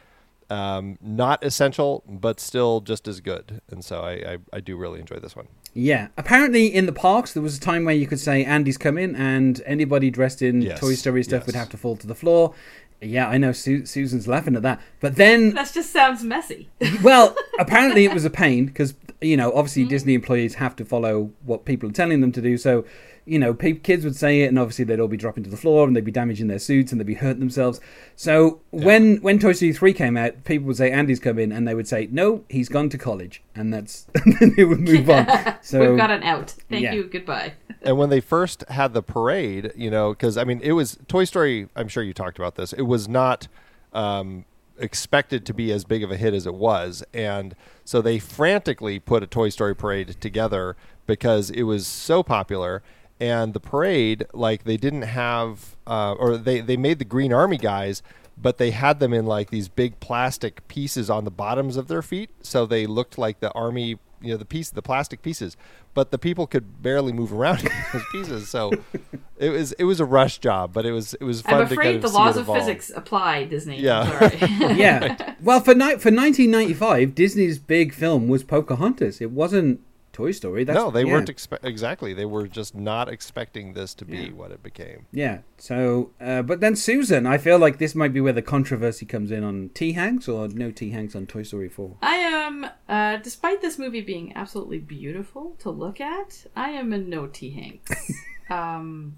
[0.52, 3.62] Um, not essential, but still just as good.
[3.72, 5.48] And so I, I, I do really enjoy this one.
[5.74, 6.10] Yeah.
[6.18, 9.62] Apparently, in the parks, there was a time where you could say Andy's coming, and
[9.66, 11.48] anybody dressed in Yes, Toy Story stuff yes.
[11.48, 12.54] would have to fall to the floor.
[13.02, 14.80] Yeah, I know Su- Susan's laughing at that.
[15.00, 16.70] But then, That just sounds messy.
[17.02, 19.90] well, apparently it was a pain because, you know, obviously mm.
[19.90, 22.58] Disney employees have to follow what people are telling them to do.
[22.58, 22.86] So,
[23.32, 25.56] you know, pe- kids would say it, and obviously they'd all be dropping to the
[25.56, 27.80] floor, and they'd be damaging their suits, and they'd be hurting themselves.
[28.18, 31.74] So when when Toy Story three came out, people would say Andy's coming, and they
[31.74, 35.26] would say no, he's gone to college, and that's and then they would move on.
[35.62, 36.50] So We've got an out.
[36.70, 36.94] Thank yeah.
[36.94, 37.04] you.
[37.06, 37.54] Goodbye.
[37.84, 41.24] and when they first had the parade, you know, because I mean, it was Toy
[41.24, 41.70] Story.
[41.76, 42.74] I'm sure you talked about this.
[42.74, 43.48] It was not
[43.94, 44.44] um,
[44.78, 47.56] expected to be as big of a hit as it was, and
[47.86, 50.76] so they frantically put a Toy Story parade together
[51.06, 52.84] because it was so popular.
[53.22, 57.58] And the parade, like they didn't have, uh, or they they made the Green Army
[57.58, 58.02] guys.
[58.42, 62.02] But they had them in like these big plastic pieces on the bottoms of their
[62.02, 65.58] feet, so they looked like the army you know the piece the plastic pieces
[65.96, 68.72] but the people could barely move around in those pieces so
[69.40, 71.74] it was it was a rush job but it was it was fun I'm to
[71.74, 72.60] afraid kind of the laws of evolve.
[72.60, 73.80] physics apply, Disney.
[73.80, 74.30] Yeah.
[74.76, 75.34] Yeah.
[75.42, 79.22] Well, for ni- for 1995, Disney's big film was Pocahontas.
[79.22, 79.80] It wasn't
[80.14, 80.64] Toy Story.
[80.64, 81.14] That's, no they yeah.
[81.14, 84.32] weren't expe- exactly they were just not expecting this to be Yeah.
[84.34, 85.40] what it became Yeah.
[85.58, 89.32] So, uh, but then Susan, I feel like this might be where the controversy comes
[89.32, 91.98] in on T Hanks or no T Hanks on Toy Story 4.
[92.02, 96.98] I am, uh, despite this movie being absolutely beautiful to look at, I am a
[96.98, 98.12] no T Hanks.
[98.50, 99.18] um,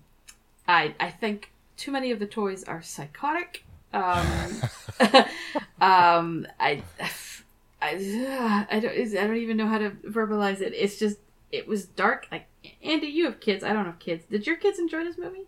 [0.67, 3.63] I I think too many of the toys are psychotic.
[3.93, 4.25] Um,
[5.81, 6.81] um, I,
[7.83, 10.73] I, I don't, I don't even know how to verbalize it.
[10.73, 11.17] It's just,
[11.51, 12.27] it was dark.
[12.31, 12.47] Like
[12.81, 13.63] Andy, you have kids.
[13.63, 14.25] I don't have kids.
[14.25, 15.43] Did your kids enjoy this movie?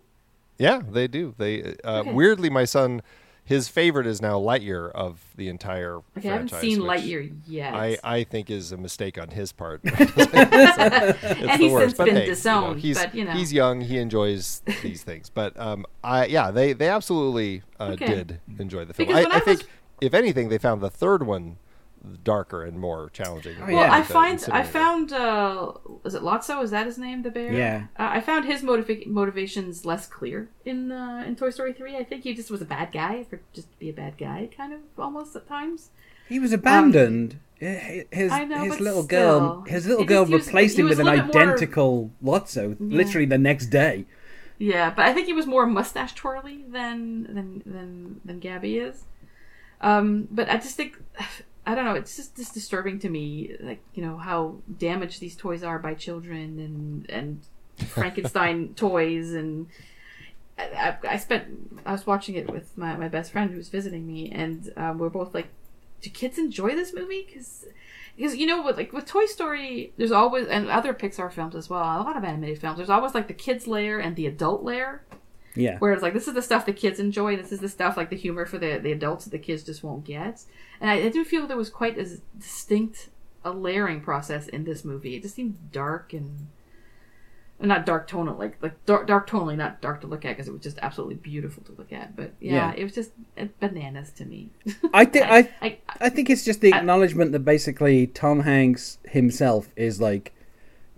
[0.58, 2.12] yeah they do they uh, Okay.
[2.12, 3.02] weirdly my son
[3.44, 7.74] his favorite is now lightyear of the entire Okay, I haven't seen Lightyear yet.
[7.74, 9.82] I, I think is a mistake on his part.
[9.84, 11.96] and it's he's worst.
[11.96, 12.80] since But been hey, you know, disowned.
[12.80, 13.82] he's, but you know, he's young.
[13.82, 15.30] He enjoys these things.
[15.30, 18.06] But um, I yeah, they they absolutely uh, Okay.
[18.06, 19.08] did enjoy the film.
[19.08, 19.64] Because I, I I think
[20.00, 21.58] if anything, they found the third one
[22.22, 23.56] darker and more challenging.
[23.60, 23.92] Oh, Well, yeah.
[23.92, 25.72] I The find I found uh,
[26.04, 26.62] is it Lotso?
[26.62, 27.22] Is that his name?
[27.22, 27.52] The bear.
[27.52, 27.84] Yeah.
[27.98, 31.96] Uh, I found his motiva- motivations less clear in uh, in Toy Story three.
[31.96, 34.48] I think he just was a bad guy for just to be a bad guy,
[34.56, 35.90] kind of almost at times.
[36.28, 37.38] He was abandoned.
[37.60, 39.40] Hi- his Um, know, his little still.
[39.40, 41.42] girl his little girl just- he was- replaced he him with an little bit more-
[41.42, 44.04] identical Lotso literally the next day.
[44.58, 49.04] Yeah, but I think he was more mustache twirly than than than than Gabby is.
[49.82, 50.96] Um, but I just think
[51.66, 51.94] I don't know.
[51.94, 55.94] It's just just disturbing to me, like you know how damaged these toys are by
[55.94, 59.66] children and and Frankenstein toys and.
[60.58, 61.82] I, I I spent.
[61.84, 64.96] I was watching it with my, my best friend who was visiting me, and um,
[64.96, 65.48] we're both like,
[66.00, 67.66] "Do kids enjoy this movie?" Because
[68.16, 71.68] because you know what like with toy story there's always and other pixar films as
[71.68, 74.62] well a lot of animated films there's always like the kids layer and the adult
[74.62, 75.02] layer
[75.56, 75.78] Yeah.
[75.78, 78.10] where it's like this is the stuff the kids enjoy this is the stuff like
[78.10, 80.44] the humor for the, the adults that the kids just won't get
[80.80, 83.08] and I, I didn't feel there was quite as distinct
[83.44, 86.48] a layering process in this movie it just seemed dark and
[87.58, 90.52] not dark tonal like like dark, dark tonally not dark to look at because it
[90.52, 92.74] was just absolutely beautiful to look at but yeah, Yeah.
[92.76, 94.50] it was just uh, bananas to me
[94.92, 98.98] I think I I, I think it's just the I- acknowledgement that basically Tom Hanks
[99.08, 100.34] himself is like,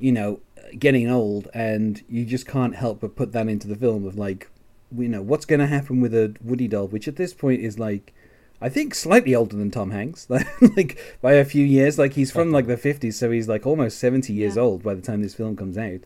[0.00, 0.40] you know,
[0.78, 4.50] getting old, and you just can't help but put that into the film of like,
[4.96, 7.78] you know, what's going to happen with a Woody doll, which at this point is
[7.78, 8.14] like,
[8.60, 10.28] I think slightly older than Tom Hanks,
[10.76, 11.98] like by a few years.
[11.98, 14.62] Like he's from like the fifties, so he's like almost seventy years Yeah.
[14.62, 16.00] old by the time this film comes out,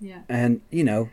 [0.00, 1.10] yeah and you know.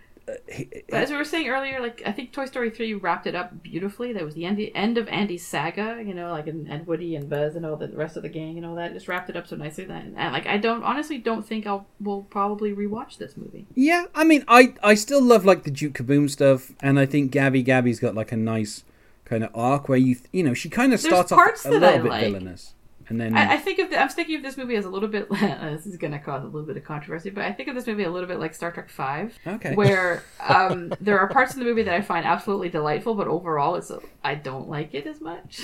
[0.47, 3.35] He- But as we were saying earlier, like I think Toy Story three wrapped it
[3.35, 4.13] up beautifully.
[4.13, 7.29] That was the end, end of Andy's saga, you know, like and, and Woody and
[7.29, 8.93] Buzz and all the rest of the gang and all that.
[8.93, 9.85] Just wrapped it up so nicely.
[9.85, 13.65] That and like I don't honestly don't think I'll will probably rewatch this movie.
[13.75, 17.31] Yeah, I mean, I I still love like the Duke Kaboom stuff, and I think
[17.31, 18.83] Gabby Gabby's got like a nice
[19.25, 21.99] kind of arc where you you know she kind of There's starts off a little
[21.99, 22.23] bit like.
[22.25, 22.73] villainous,
[23.09, 25.09] and then I, I think of the, I'm thinking of this movie as a little
[25.09, 25.29] bit.
[25.31, 27.87] this is going to cause a little bit of controversy, but I think of this
[27.87, 29.75] movie a little bit like Star Trek Five, Okay.
[29.75, 33.75] where um, there are parts in the movie that I find absolutely delightful, but overall,
[33.75, 33.91] it's
[34.23, 35.61] I don't like it as much.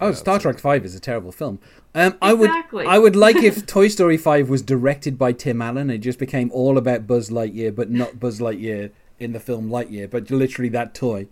[0.00, 1.58] oh, Star Trek Five is a terrible film.
[1.94, 2.50] Um, I would
[2.86, 5.90] I would like if Toy Story Five was directed by Tim Allen.
[5.90, 10.08] It just became all about Buzz Lightyear, but not Buzz Lightyear in the film Lightyear,
[10.08, 11.26] but literally that toy.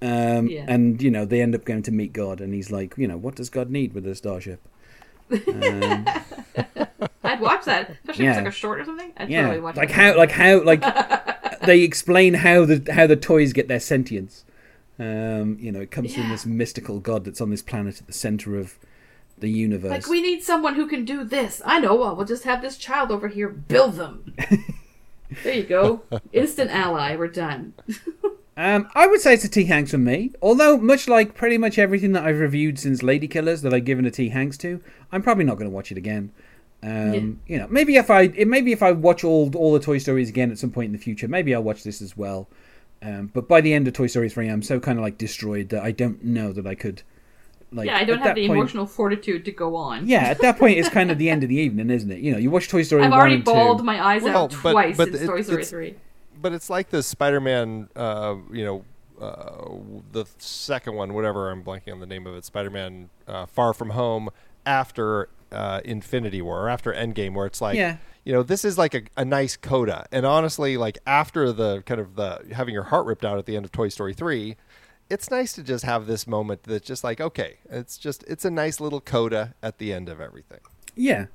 [0.00, 0.64] Um, Yeah.
[0.68, 3.16] And you know they end up going to meet God, and he's like, you know,
[3.18, 4.60] what does God need with a starship?
[5.30, 6.06] Um,
[7.24, 9.12] I'd watch that, especially if it's like a short or something.
[9.16, 10.82] I'd yeah, totally watch like how like how like
[11.66, 14.44] they explain how the how the toys get their sentience.
[14.98, 18.12] Um, you know, it comes from this mystical god that's on this planet at the
[18.12, 18.78] center of
[19.38, 19.90] the universe.
[19.90, 21.62] Like we need someone who can do this.
[21.64, 21.94] I know.
[21.94, 24.34] Well, we'll just have this child over here build them.
[25.44, 26.02] there you go.
[26.32, 27.14] Instant ally.
[27.16, 27.74] We're done.
[28.60, 30.32] Um, I would say it's a T Hanks from me.
[30.42, 34.10] Although, much like pretty much everything that I've reviewed since Ladykillers that I've given a
[34.10, 34.82] T Hanks to,
[35.12, 36.32] I'm probably not going to watch it again.
[36.82, 39.98] Um, You know, maybe if I it, maybe if I watch all all the Toy
[39.98, 42.48] Stories again at some point in the future, maybe I'll watch this as well.
[43.00, 45.68] Um, but by the end of Toy Story three, I'm so kind of like destroyed
[45.68, 47.02] that I don't know that I could.
[47.70, 50.08] Like, yeah, I don't at have that the point- emotional fortitude to go on.
[50.08, 52.20] Yeah, at that point, it's kind of the end of the evening, isn't it?
[52.20, 53.52] You know, you watch Toy Story I've one already and two.
[53.52, 55.94] bawled my eyes Well, out but- twice but since it- Toy Story three.
[56.40, 58.84] But it's like the Spider-Man, uh, you know,
[59.20, 59.74] uh,
[60.12, 61.50] the second one, whatever.
[61.50, 62.44] I'm blanking on the name of it.
[62.44, 64.28] Spider-Man: uh, Far From Home
[64.64, 67.96] after uh, Infinity War or after Endgame, where it's like, Yeah.
[68.24, 70.06] you know, this is like a, a nice coda.
[70.12, 73.56] And honestly, like after the kind of the having your heart ripped out at the
[73.56, 74.56] end of Toy Story three.
[75.10, 78.50] It's nice to just have this moment that's just like okay, it's just it's a
[78.50, 80.60] nice little coda at the end of everything.
[80.94, 81.26] Yeah.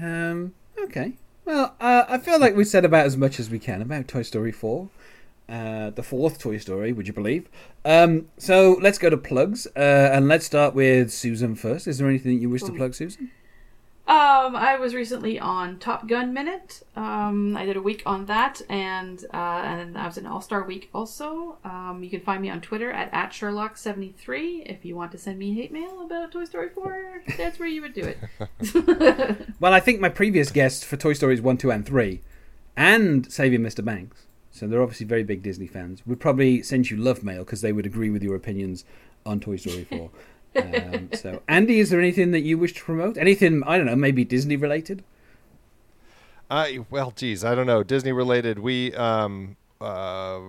[0.00, 1.14] Um, okay.
[1.48, 4.20] Well, uh, I feel like we said about as much as we can about Toy
[4.20, 4.90] Story 4.
[5.48, 7.48] Uh, the fourth Toy Story, would you believe?
[7.86, 11.86] Um, so let's go to plugs, uh, and let's start with Susan first.
[11.86, 13.30] Is there anything that you wish to plug, Susan?
[14.08, 16.82] Um, I was recently on Top Gun Minute.
[16.96, 20.64] Um, I did a week on that, and uh, and I was in All Star
[20.64, 21.58] Week also.
[21.62, 25.38] Um, you can find me on Twitter at, at Sherlock73 if you want to send
[25.38, 27.22] me hate mail about Toy Story 4.
[27.36, 29.36] That's where you would do it.
[29.60, 32.22] Well, I think my previous guests for Toy Stories 1, 2, and 3,
[32.76, 33.84] and Saving Mr.
[33.84, 37.60] Banks, so they're obviously very big Disney fans, would probably send you love mail because
[37.60, 38.84] they would agree with your opinions
[39.26, 40.10] on Toy Story 4.
[40.56, 43.16] um, so, Andy, is there anything that you wish to promote?
[43.16, 45.04] Anything, I don't know, maybe Disney related?
[46.50, 47.82] Uh, well, geez, I don't know.
[47.82, 48.58] Disney related.
[48.58, 50.40] We, um, uh,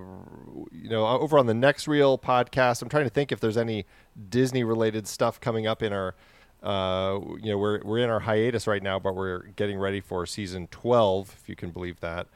[0.72, 3.86] you know, over on the Next Reel podcast, I'm trying to think if there's any
[4.30, 6.16] Disney related stuff coming up in our,
[6.64, 10.26] uh, you know, we're we're in our hiatus right now, but we're getting ready for
[10.26, 12.28] season 12, if you can believe that.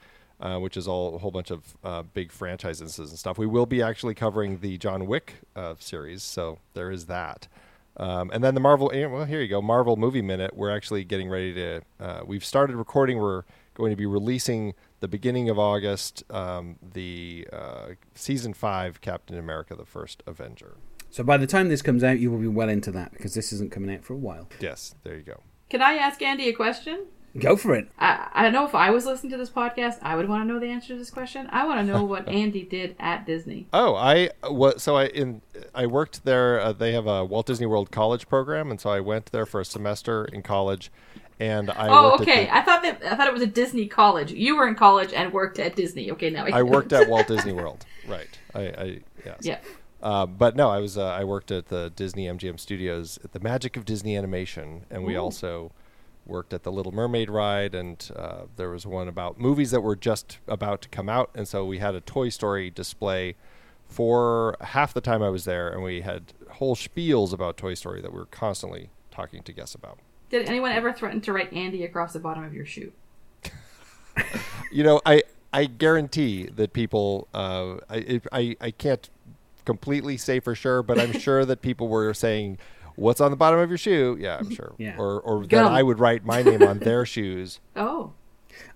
[0.44, 3.38] Uh, which is all a whole bunch of uh, big franchises and stuff.
[3.38, 7.48] We will be actually covering the John Wick uh, series, so there is that.
[7.96, 10.54] Um, and then the Marvel, eh, well, here you go, Marvel Movie Minute.
[10.54, 11.82] We're actually getting ready to.
[11.98, 13.20] Uh, we've started recording.
[13.20, 19.38] We're going to be releasing the beginning of August um, the uh, season five Captain
[19.38, 20.76] America: The First Avenger.
[21.10, 23.54] So by the time this comes out, you will be well into that because this
[23.54, 24.50] isn't coming out for a while.
[24.60, 25.41] Yes, there you go.
[25.70, 27.06] Can I ask Andy a question?
[27.40, 27.90] Go for it.
[27.98, 30.60] I, I know if I was listening to this podcast, I would want to know
[30.60, 31.48] the answer to this question.
[31.52, 33.66] I want to know what Andy did at Disney.
[33.74, 34.80] Oh, I what?
[34.82, 35.42] So I in
[35.74, 36.60] I worked there.
[36.60, 39.60] Uh, they have a Walt Disney World College program, and so I went there for
[39.60, 40.92] a semester in college.
[41.40, 42.48] And I oh, worked okay.
[42.48, 44.32] At the, I thought that I thought it was a Disney college.
[44.32, 46.12] You were in college and worked at Disney.
[46.12, 47.84] Okay, now I, I worked at Walt Disney World.
[48.08, 48.30] Right.
[48.54, 49.40] I, I yes.
[49.42, 49.60] Yeah.
[50.04, 53.40] Uh, but no, I was uh, I worked at the Disney MGM Studios at the
[53.40, 55.22] Magic of Disney Animation, and we Ooh.
[55.22, 55.72] also
[56.26, 59.95] worked at the Little Mermaid ride, and uh, there was one about movies that were
[59.95, 63.36] just about to come out, and so we had a Toy Story display
[63.88, 68.01] for half the time I was there, and we had whole spiels about Toy Story
[68.01, 69.99] that we were constantly talking to guests about.
[70.30, 72.91] Did anyone ever threaten to write Andy across the bottom of your shoe?
[74.71, 79.07] you know, I I guarantee that people, uh, I, I I can't
[79.65, 82.57] completely say for sure, but I'm sure that people were saying,
[82.96, 84.74] "What's on the bottom of your shoe?" Yeah, I'm sure.
[84.78, 84.96] Yeah.
[84.98, 87.60] Or or that I would write my name on their shoes.
[87.76, 88.14] Oh,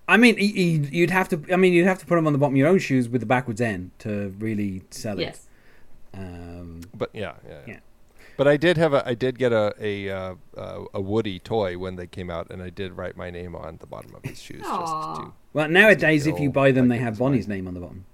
[0.08, 1.42] I mean, y- y- you'd have to.
[1.52, 3.22] I mean, you'd have to put them on the bottom of your own shoes with
[3.22, 5.24] the backwards end to really sell it.
[5.24, 5.48] yes.
[6.14, 7.60] Um, But yeah, yeah.
[7.68, 7.80] Yeah.
[8.38, 11.78] But I did have a I did get a a uh, uh, a Woody toy
[11.78, 14.40] when they came out, and I did write my name on the bottom of his
[14.40, 15.34] shoes just to.
[15.54, 18.06] well, nowadays, if you buy them, like they have was Bonnie's name on the bottom,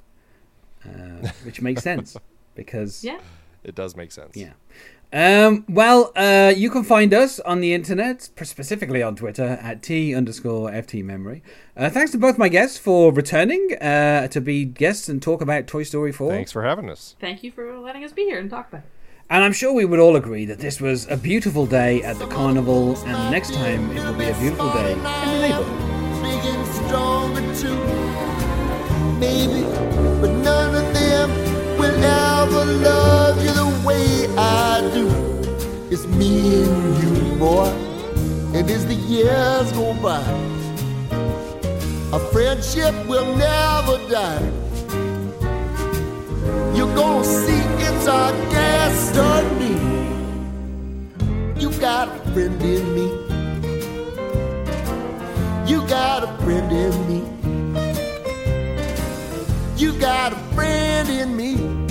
[0.85, 2.15] uh, which makes sense
[2.55, 3.19] because Yeah.
[3.65, 4.35] It does make sense.
[4.35, 4.53] Yeah.
[5.13, 10.15] Um, well, uh, you can find us on the internet, specifically on Twitter at T
[10.15, 11.43] underscore FT memory.
[11.77, 15.67] Uh, thanks to both my guests for returning uh, to be guests and talk about
[15.67, 16.31] Toy Story 4.
[16.31, 17.15] Thanks for having us.
[17.19, 18.89] Thank you for letting us be here and talk about it.
[19.29, 22.25] And I'm sure we would all agree that this was a beautiful day at the
[22.27, 26.23] carnival, and next time it will be a beautiful day in the neighborhood.
[26.23, 27.77] big and stronger too.
[29.19, 29.61] Maybe,
[30.19, 31.29] but none of them
[31.77, 35.07] will ever love you the way I do.
[35.91, 37.67] It's me and you, boy,
[38.55, 40.23] and as the years go by,
[42.13, 44.51] our friendship will never die.
[46.75, 49.75] You're gonna see it's our destiny.
[51.59, 53.07] You got a friend in me.
[55.69, 57.19] You got a friend in me.
[59.77, 61.83] You got a friend in me.